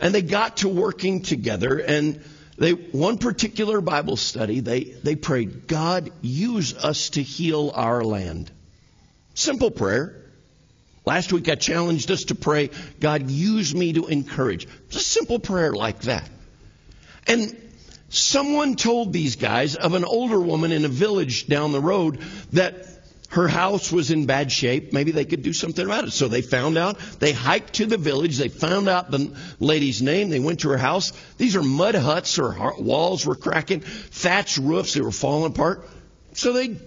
And 0.00 0.14
they 0.14 0.22
got 0.22 0.58
to 0.58 0.68
working 0.68 1.22
together, 1.22 1.78
and 1.78 2.22
they, 2.56 2.72
one 2.72 3.18
particular 3.18 3.80
Bible 3.80 4.16
study, 4.16 4.60
they, 4.60 4.84
they 4.84 5.16
prayed, 5.16 5.66
God, 5.66 6.10
use 6.22 6.74
us 6.74 7.10
to 7.10 7.22
heal 7.22 7.72
our 7.74 8.04
land. 8.04 8.50
Simple 9.34 9.70
prayer. 9.70 10.19
Last 11.10 11.32
week 11.32 11.48
I 11.48 11.56
challenged 11.56 12.10
us 12.12 12.24
to 12.24 12.36
pray, 12.36 12.70
God, 13.00 13.28
use 13.30 13.74
me 13.74 13.94
to 13.94 14.06
encourage. 14.06 14.68
It's 14.86 14.96
a 14.96 15.00
simple 15.00 15.40
prayer 15.40 15.72
like 15.72 16.02
that. 16.02 16.28
And 17.26 17.56
Someone 18.10 18.74
told 18.74 19.12
these 19.12 19.36
guys 19.36 19.76
of 19.76 19.94
an 19.94 20.04
older 20.04 20.40
woman 20.40 20.72
in 20.72 20.84
a 20.84 20.88
village 20.88 21.46
down 21.46 21.70
the 21.70 21.80
road 21.80 22.18
that 22.52 22.74
her 23.30 23.46
house 23.46 23.92
was 23.92 24.10
in 24.10 24.26
bad 24.26 24.50
shape. 24.50 24.92
Maybe 24.92 25.12
they 25.12 25.24
could 25.24 25.42
do 25.42 25.52
something 25.52 25.84
about 25.84 26.08
it. 26.08 26.10
So 26.10 26.26
they 26.26 26.42
found 26.42 26.76
out. 26.76 26.98
They 27.20 27.30
hiked 27.30 27.74
to 27.74 27.86
the 27.86 27.96
village. 27.96 28.36
They 28.36 28.48
found 28.48 28.88
out 28.88 29.12
the 29.12 29.32
lady's 29.60 30.02
name. 30.02 30.28
They 30.28 30.40
went 30.40 30.60
to 30.60 30.70
her 30.70 30.76
house. 30.76 31.12
These 31.38 31.54
are 31.54 31.62
mud 31.62 31.94
huts. 31.94 32.34
Her 32.34 32.72
walls 32.78 33.24
were 33.24 33.36
cracking, 33.36 33.78
thatched 33.78 34.58
roofs. 34.58 34.94
They 34.94 35.02
were 35.02 35.12
falling 35.12 35.52
apart. 35.52 35.88
So 36.34 36.52
they 36.52 36.78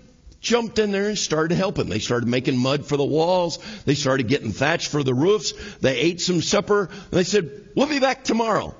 jumped 0.44 0.78
in 0.78 0.92
there 0.92 1.08
and 1.08 1.18
started 1.18 1.56
helping. 1.56 1.90
They 1.90 2.00
started 2.00 2.28
making 2.28 2.58
mud 2.58 2.86
for 2.86 2.98
the 2.98 3.06
walls. 3.06 3.58
They 3.86 3.96
started 3.96 4.28
getting 4.28 4.52
thatch 4.52 4.90
for 4.90 5.02
the 5.02 5.14
roofs. 5.14 5.54
They 5.78 5.98
ate 5.98 6.22
some 6.22 6.42
supper. 6.42 6.90
They 7.10 7.24
said, 7.24 7.70
we'll 7.76 7.88
be 7.88 8.00
back 8.00 8.24
tomorrow. 8.24 8.76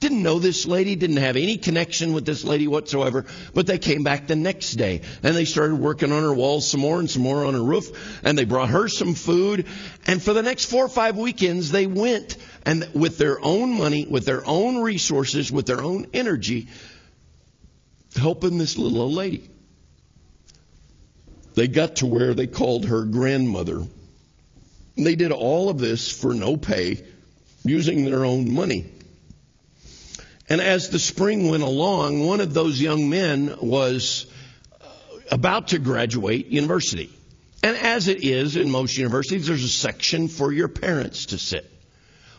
Didn't 0.00 0.22
know 0.22 0.38
this 0.38 0.64
lady, 0.64 0.94
didn't 0.94 1.16
have 1.16 1.34
any 1.34 1.56
connection 1.56 2.12
with 2.12 2.24
this 2.24 2.44
lady 2.44 2.68
whatsoever, 2.68 3.26
but 3.52 3.66
they 3.66 3.78
came 3.78 4.04
back 4.04 4.28
the 4.28 4.36
next 4.36 4.74
day 4.74 5.00
and 5.24 5.34
they 5.34 5.44
started 5.44 5.74
working 5.74 6.12
on 6.12 6.22
her 6.22 6.32
walls 6.32 6.70
some 6.70 6.80
more 6.80 7.00
and 7.00 7.10
some 7.10 7.22
more 7.22 7.44
on 7.44 7.54
her 7.54 7.62
roof 7.62 8.20
and 8.22 8.38
they 8.38 8.44
brought 8.44 8.68
her 8.68 8.86
some 8.86 9.14
food 9.14 9.66
and 10.06 10.22
for 10.22 10.34
the 10.34 10.42
next 10.42 10.66
four 10.66 10.84
or 10.84 10.88
five 10.88 11.16
weekends 11.16 11.72
they 11.72 11.88
went 11.88 12.36
and 12.64 12.88
with 12.94 13.18
their 13.18 13.44
own 13.44 13.76
money, 13.76 14.06
with 14.06 14.24
their 14.24 14.46
own 14.46 14.78
resources, 14.78 15.50
with 15.50 15.66
their 15.66 15.80
own 15.80 16.06
energy, 16.14 16.68
helping 18.14 18.56
this 18.56 18.78
little 18.78 19.02
old 19.02 19.14
lady. 19.14 19.50
They 21.58 21.66
got 21.66 21.96
to 21.96 22.06
where 22.06 22.34
they 22.34 22.46
called 22.46 22.84
her 22.84 23.02
grandmother. 23.04 23.84
They 24.96 25.16
did 25.16 25.32
all 25.32 25.70
of 25.70 25.80
this 25.80 26.08
for 26.08 26.32
no 26.32 26.56
pay 26.56 27.04
using 27.64 28.04
their 28.04 28.24
own 28.24 28.54
money. 28.54 28.86
And 30.48 30.60
as 30.60 30.90
the 30.90 31.00
spring 31.00 31.50
went 31.50 31.64
along, 31.64 32.24
one 32.24 32.40
of 32.40 32.54
those 32.54 32.80
young 32.80 33.10
men 33.10 33.56
was 33.60 34.26
about 35.32 35.68
to 35.68 35.80
graduate 35.80 36.46
university. 36.46 37.10
And 37.64 37.76
as 37.76 38.06
it 38.06 38.22
is 38.22 38.54
in 38.54 38.70
most 38.70 38.96
universities, 38.96 39.48
there's 39.48 39.64
a 39.64 39.68
section 39.68 40.28
for 40.28 40.52
your 40.52 40.68
parents 40.68 41.26
to 41.26 41.38
sit. 41.38 41.68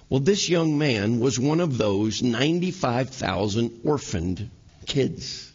Well, 0.07 0.22
this 0.22 0.47
young 0.47 0.78
man 0.78 1.20
was 1.20 1.38
one 1.38 1.59
of 1.59 1.78
those 1.78 2.24
95,000 2.24 3.82
orphaned 3.84 4.49
kids. 4.86 5.51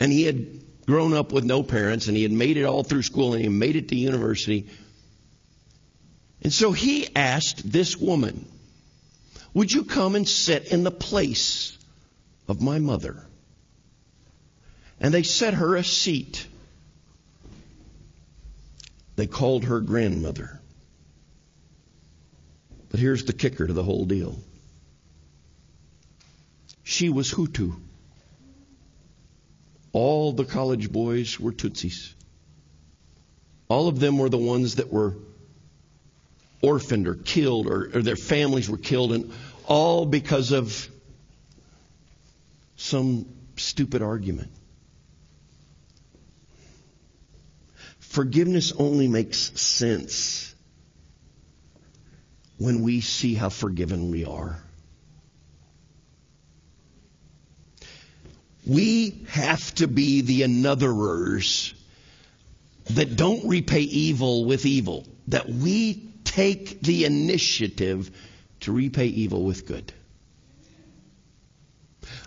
And 0.00 0.10
he 0.10 0.24
had 0.24 0.65
grown 0.86 1.12
up 1.12 1.32
with 1.32 1.44
no 1.44 1.62
parents 1.62 2.06
and 2.06 2.16
he 2.16 2.22
had 2.22 2.32
made 2.32 2.56
it 2.56 2.64
all 2.64 2.84
through 2.84 3.02
school 3.02 3.34
and 3.34 3.42
he 3.42 3.48
made 3.48 3.76
it 3.76 3.88
to 3.88 3.96
university. 3.96 4.66
And 6.42 6.52
so 6.52 6.72
he 6.72 7.08
asked 7.14 7.70
this 7.70 7.96
woman, 7.96 8.46
would 9.52 9.72
you 9.72 9.84
come 9.84 10.14
and 10.14 10.28
sit 10.28 10.66
in 10.66 10.84
the 10.84 10.90
place 10.90 11.76
of 12.46 12.62
my 12.62 12.78
mother? 12.78 13.24
And 15.00 15.12
they 15.12 15.24
set 15.24 15.54
her 15.54 15.76
a 15.76 15.84
seat. 15.84 16.46
They 19.16 19.26
called 19.26 19.64
her 19.64 19.80
grandmother. 19.80 20.60
But 22.90 23.00
here's 23.00 23.24
the 23.24 23.32
kicker 23.32 23.66
to 23.66 23.72
the 23.72 23.82
whole 23.82 24.04
deal 24.04 24.38
she 26.84 27.08
was 27.08 27.32
Hutu. 27.32 27.74
All 29.96 30.34
the 30.34 30.44
college 30.44 30.92
boys 30.92 31.40
were 31.40 31.52
Tutsis. 31.52 32.12
All 33.66 33.88
of 33.88 33.98
them 33.98 34.18
were 34.18 34.28
the 34.28 34.36
ones 34.36 34.74
that 34.74 34.92
were 34.92 35.16
orphaned 36.60 37.08
or 37.08 37.14
killed 37.14 37.66
or, 37.66 37.88
or 37.94 38.02
their 38.02 38.14
families 38.14 38.68
were 38.68 38.76
killed, 38.76 39.12
and 39.14 39.32
all 39.64 40.04
because 40.04 40.52
of 40.52 40.86
some 42.76 43.24
stupid 43.56 44.02
argument. 44.02 44.50
Forgiveness 47.98 48.72
only 48.72 49.08
makes 49.08 49.38
sense 49.58 50.54
when 52.58 52.82
we 52.82 53.00
see 53.00 53.32
how 53.32 53.48
forgiven 53.48 54.10
we 54.10 54.26
are. 54.26 54.62
We 58.66 59.24
have 59.28 59.74
to 59.76 59.86
be 59.86 60.22
the 60.22 60.42
anotherers 60.42 61.72
that 62.90 63.16
don't 63.16 63.48
repay 63.48 63.80
evil 63.80 64.44
with 64.44 64.66
evil, 64.66 65.06
that 65.28 65.48
we 65.48 66.10
take 66.24 66.80
the 66.80 67.04
initiative 67.04 68.10
to 68.60 68.72
repay 68.72 69.06
evil 69.06 69.44
with 69.44 69.66
good. 69.66 69.92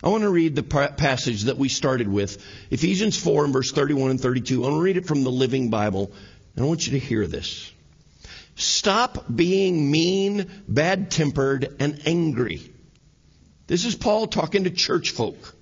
I 0.03 0.09
want 0.09 0.23
to 0.23 0.29
read 0.29 0.55
the 0.55 0.63
passage 0.63 1.43
that 1.43 1.57
we 1.57 1.69
started 1.69 2.07
with, 2.07 2.43
Ephesians 2.69 3.17
4 3.17 3.45
and 3.45 3.53
verse 3.53 3.71
31 3.71 4.11
and 4.11 4.21
32. 4.21 4.63
I 4.63 4.67
want 4.69 4.79
to 4.79 4.83
read 4.83 4.97
it 4.97 5.05
from 5.05 5.23
the 5.23 5.31
Living 5.31 5.69
Bible, 5.69 6.11
and 6.55 6.65
I 6.65 6.67
want 6.67 6.85
you 6.85 6.93
to 6.93 6.99
hear 6.99 7.27
this. 7.27 7.71
Stop 8.55 9.25
being 9.33 9.89
mean, 9.89 10.49
bad 10.67 11.11
tempered, 11.11 11.75
and 11.79 12.01
angry. 12.05 12.61
This 13.67 13.85
is 13.85 13.95
Paul 13.95 14.27
talking 14.27 14.65
to 14.65 14.69
church 14.69 15.11
folk. 15.11 15.55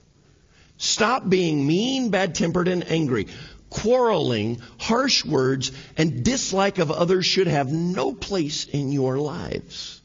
Stop 0.78 1.28
being 1.28 1.66
mean, 1.66 2.10
bad 2.10 2.36
tempered, 2.36 2.68
and 2.68 2.90
angry 2.90 3.28
quarreling, 3.70 4.62
harsh 4.80 5.26
words, 5.26 5.72
and 5.98 6.24
dislike 6.24 6.78
of 6.80 6.92
others 6.92 7.26
should 7.26 7.48
have 7.48 7.72
no 7.72 8.14
place 8.14 8.66
in 8.66 8.92
your 8.92 9.18
lives. 9.18 10.02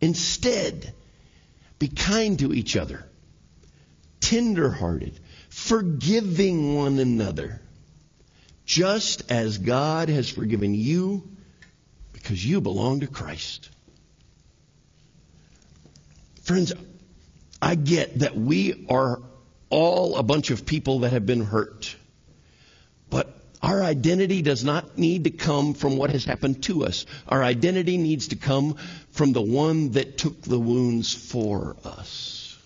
Instead, 0.00 0.92
be 1.78 1.88
kind 1.88 2.38
to 2.38 2.52
each 2.52 2.76
other, 2.76 3.04
tenderhearted, 4.20 5.18
forgiving 5.48 6.74
one 6.74 6.98
another, 6.98 7.60
just 8.64 9.30
as 9.30 9.58
God 9.58 10.08
has 10.08 10.28
forgiven 10.28 10.74
you 10.74 11.28
because 12.12 12.44
you 12.44 12.60
belong 12.60 13.00
to 13.00 13.06
Christ. 13.06 13.68
Friends, 16.42 16.72
I 17.60 17.74
get 17.74 18.20
that 18.20 18.36
we 18.36 18.86
are 18.88 19.20
all 19.72 20.16
a 20.16 20.22
bunch 20.22 20.50
of 20.50 20.66
people 20.66 21.00
that 21.00 21.12
have 21.12 21.24
been 21.24 21.44
hurt. 21.44 21.96
But 23.08 23.34
our 23.62 23.82
identity 23.82 24.42
does 24.42 24.62
not 24.62 24.98
need 24.98 25.24
to 25.24 25.30
come 25.30 25.72
from 25.72 25.96
what 25.96 26.10
has 26.10 26.26
happened 26.26 26.62
to 26.64 26.84
us. 26.84 27.06
Our 27.26 27.42
identity 27.42 27.96
needs 27.96 28.28
to 28.28 28.36
come 28.36 28.76
from 29.12 29.32
the 29.32 29.40
one 29.40 29.92
that 29.92 30.18
took 30.18 30.42
the 30.42 30.58
wounds 30.58 31.14
for 31.14 31.76
us. 31.84 32.56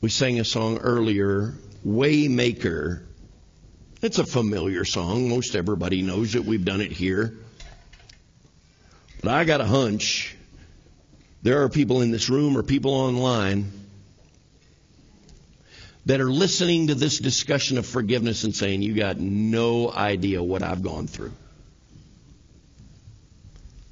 We 0.00 0.10
sang 0.10 0.40
a 0.40 0.44
song 0.44 0.78
earlier, 0.78 1.54
Waymaker. 1.86 3.04
It's 4.02 4.18
a 4.18 4.26
familiar 4.26 4.84
song. 4.84 5.28
Most 5.28 5.54
everybody 5.54 6.02
knows 6.02 6.34
it. 6.34 6.44
We've 6.44 6.64
done 6.64 6.80
it 6.80 6.92
here. 6.92 7.38
But 9.22 9.34
I 9.34 9.44
got 9.44 9.60
a 9.60 9.64
hunch. 9.64 10.36
There 11.42 11.62
are 11.62 11.68
people 11.68 12.02
in 12.02 12.10
this 12.10 12.28
room 12.28 12.56
or 12.56 12.64
people 12.64 12.92
online 12.92 13.85
that 16.06 16.20
are 16.20 16.30
listening 16.30 16.86
to 16.86 16.94
this 16.94 17.18
discussion 17.18 17.78
of 17.78 17.86
forgiveness 17.86 18.44
and 18.44 18.54
saying, 18.54 18.80
You 18.80 18.94
got 18.94 19.18
no 19.18 19.90
idea 19.90 20.42
what 20.42 20.62
I've 20.62 20.82
gone 20.82 21.08
through. 21.08 21.32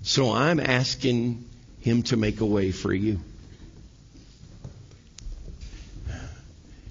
So 0.03 0.33
I'm 0.33 0.61
asking 0.61 1.45
Him 1.81 2.05
to 2.05 2.17
make 2.17 2.41
a 2.41 2.47
way 2.47 2.71
for 2.71 2.95
you. 2.95 3.21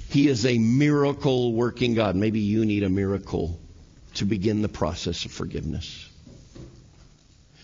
He 0.10 0.28
is 0.28 0.46
a 0.46 0.58
miracle 0.58 1.54
working 1.54 1.96
God. 1.96 2.16
Maybe 2.16 2.42
you 2.42 2.66
need 2.66 2.84
a 2.84 2.90
miracle 2.90 3.60
to 4.16 4.26
begin 4.26 4.62
the 4.62 4.70
process 4.70 5.26
of 5.26 5.32
forgiveness. 5.32 6.08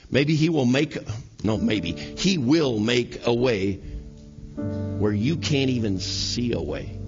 Maybe 0.09 0.35
He 0.35 0.49
will 0.49 0.65
make, 0.65 0.97
no, 1.43 1.57
maybe, 1.57 1.91
He 1.91 2.37
will 2.37 2.79
make 2.79 3.27
a 3.27 3.33
way 3.33 3.73
where 4.55 5.13
you 5.13 5.35
can't 5.35 5.69
even 5.69 5.99
see 5.99 6.53
a 6.53 6.61
way. 6.61 6.98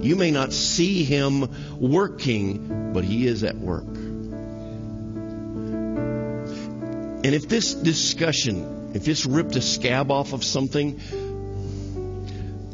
You 0.00 0.16
may 0.16 0.30
not 0.30 0.52
see 0.52 1.04
Him 1.04 1.80
working, 1.80 2.92
but 2.92 3.04
He 3.04 3.26
is 3.26 3.44
at 3.44 3.56
work. 3.56 3.86
And 7.26 7.34
if 7.34 7.48
this 7.48 7.74
discussion, 7.74 8.92
if 8.94 9.08
it's 9.08 9.26
ripped 9.26 9.56
a 9.56 9.60
scab 9.60 10.12
off 10.12 10.32
of 10.32 10.44
something, 10.44 11.00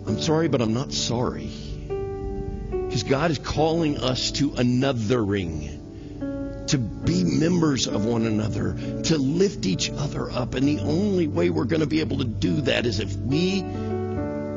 I'm 0.07 0.21
sorry, 0.21 0.49
but 0.49 0.61
I'm 0.61 0.75
not 0.75 0.93
sorry. 0.93 1.49
Because 1.89 3.05
God 3.05 3.31
is 3.31 3.39
calling 3.39 3.97
us 3.97 4.33
to 4.33 4.51
anothering, 4.51 6.67
to 6.67 6.77
be 6.77 7.25
members 7.25 7.87
of 7.87 8.05
one 8.05 8.27
another, 8.27 8.75
to 9.05 9.17
lift 9.17 9.65
each 9.65 9.91
other 9.91 10.31
up. 10.31 10.55
And 10.55 10.69
the 10.69 10.81
only 10.81 11.29
way 11.29 11.49
we're 11.49 11.65
going 11.65 11.81
to 11.81 11.87
be 11.87 12.01
able 12.01 12.19
to 12.19 12.27
do 12.27 12.61
that 12.63 12.85
is 12.85 13.01
if 13.01 13.17
we 13.17 13.63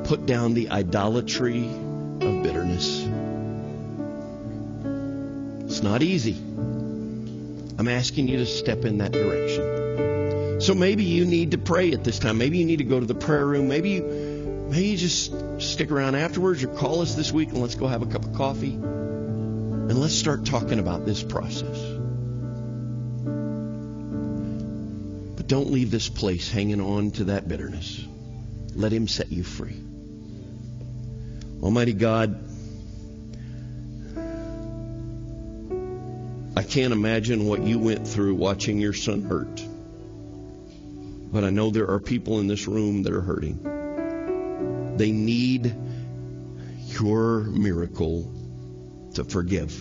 put 0.03 0.25
down 0.25 0.55
the 0.55 0.71
idolatry 0.71 1.69
of 2.21 2.43
bitterness. 2.43 3.07
It's 5.65 5.83
not 5.83 6.01
easy. 6.03 6.37
I'm 7.77 7.87
asking 7.87 8.27
you 8.27 8.37
to 8.37 8.45
step 8.45 8.85
in 8.85 8.99
that 8.99 9.11
direction. 9.11 10.61
So 10.61 10.73
maybe 10.73 11.03
you 11.03 11.25
need 11.25 11.51
to 11.51 11.57
pray 11.57 11.91
at 11.91 12.03
this 12.03 12.17
time. 12.17 12.37
Maybe 12.37 12.57
you 12.57 12.65
need 12.65 12.77
to 12.77 12.85
go 12.85 12.99
to 12.99 13.05
the 13.05 13.15
prayer 13.15 13.45
room. 13.45 13.67
Maybe 13.67 13.91
you, 13.91 14.67
maybe 14.69 14.87
you 14.87 14.97
just 14.97 15.33
stick 15.61 15.91
around 15.91 16.15
afterwards 16.15 16.63
or 16.63 16.67
call 16.67 17.01
us 17.01 17.15
this 17.15 17.31
week 17.31 17.49
and 17.49 17.59
let's 17.61 17.75
go 17.75 17.87
have 17.87 18.01
a 18.01 18.05
cup 18.05 18.23
of 18.23 18.33
coffee 18.33 18.73
and 18.73 19.99
let's 19.99 20.15
start 20.15 20.45
talking 20.45 20.79
about 20.79 21.05
this 21.05 21.21
process. 21.21 21.77
But 25.35 25.47
don't 25.47 25.71
leave 25.71 25.91
this 25.91 26.09
place 26.09 26.49
hanging 26.49 26.81
on 26.81 27.11
to 27.11 27.25
that 27.25 27.47
bitterness. 27.47 28.03
Let 28.73 28.91
Him 28.91 29.07
set 29.07 29.31
you 29.31 29.43
free. 29.43 29.84
Almighty 31.65 31.93
God, 31.93 32.39
I 36.55 36.61
can't 36.61 36.93
imagine 36.93 37.47
what 37.47 37.63
you 37.63 37.79
went 37.79 38.07
through 38.07 38.35
watching 38.35 38.77
your 38.77 38.93
son 38.93 39.23
hurt. 39.23 39.65
But 41.33 41.43
I 41.43 41.49
know 41.49 41.71
there 41.71 41.89
are 41.89 41.99
people 41.99 42.39
in 42.39 42.45
this 42.45 42.67
room 42.67 43.01
that 43.01 43.13
are 43.13 43.21
hurting. 43.21 44.93
They 44.97 45.11
need 45.11 45.75
your 47.01 47.39
miracle 47.45 48.31
to 49.15 49.23
forgive. 49.23 49.71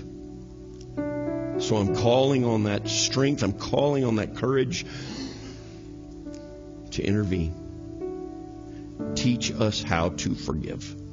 So 1.58 1.76
I'm 1.76 1.94
calling 1.96 2.46
on 2.46 2.62
that 2.64 2.88
strength, 2.88 3.42
I'm 3.42 3.52
calling 3.52 4.06
on 4.06 4.16
that 4.16 4.36
courage 4.36 4.86
to 6.92 7.02
intervene. 7.02 7.52
Teach 9.16 9.52
us 9.52 9.82
how 9.82 10.08
to 10.08 10.34
forgive. 10.34 11.03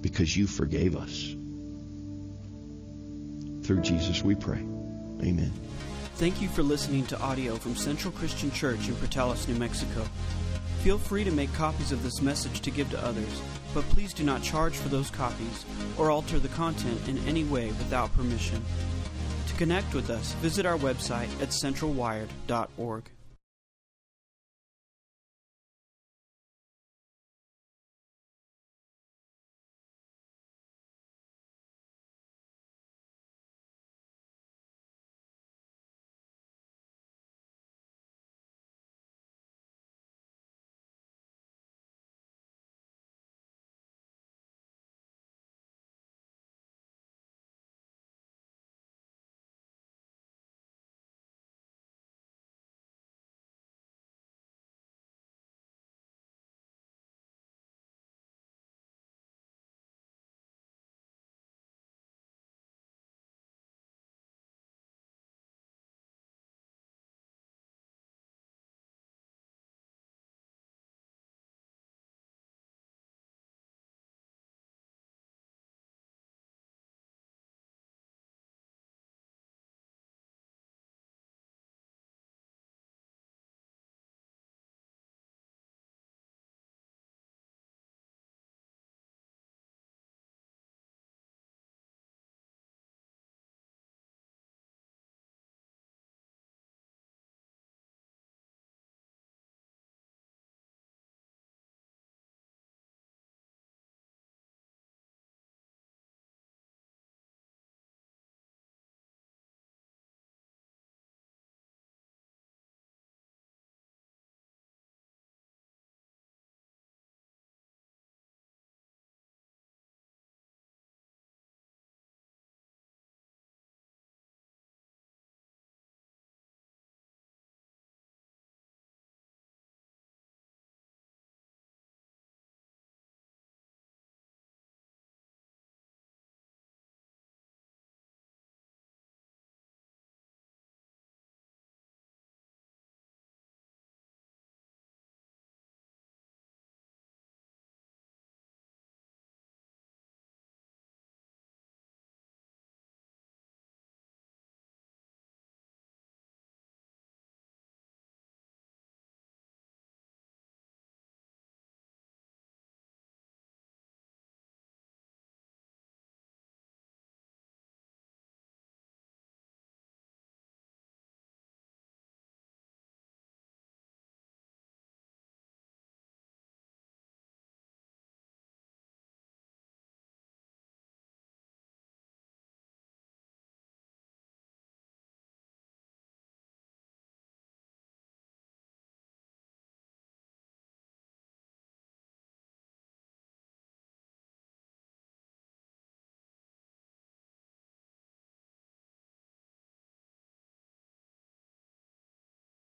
Because 0.00 0.36
you 0.36 0.46
forgave 0.46 0.96
us. 0.96 1.34
Through 3.66 3.82
Jesus 3.82 4.22
we 4.22 4.34
pray. 4.34 4.58
Amen. 5.22 5.52
Thank 6.16 6.42
you 6.42 6.48
for 6.48 6.62
listening 6.62 7.06
to 7.06 7.20
audio 7.20 7.56
from 7.56 7.76
Central 7.76 8.12
Christian 8.12 8.50
Church 8.50 8.88
in 8.88 8.94
Portales, 8.94 9.48
New 9.48 9.54
Mexico. 9.54 10.04
Feel 10.80 10.98
free 10.98 11.24
to 11.24 11.30
make 11.30 11.52
copies 11.54 11.92
of 11.92 12.02
this 12.02 12.22
message 12.22 12.60
to 12.60 12.70
give 12.70 12.90
to 12.90 13.04
others, 13.04 13.42
but 13.74 13.84
please 13.90 14.12
do 14.12 14.24
not 14.24 14.42
charge 14.42 14.74
for 14.74 14.88
those 14.88 15.10
copies 15.10 15.64
or 15.98 16.10
alter 16.10 16.38
the 16.38 16.48
content 16.48 17.06
in 17.08 17.18
any 17.28 17.44
way 17.44 17.68
without 17.68 18.14
permission. 18.14 18.62
To 19.48 19.54
connect 19.54 19.94
with 19.94 20.10
us, 20.10 20.32
visit 20.34 20.64
our 20.64 20.78
website 20.78 21.30
at 21.42 21.50
centralwired.org. 21.50 23.10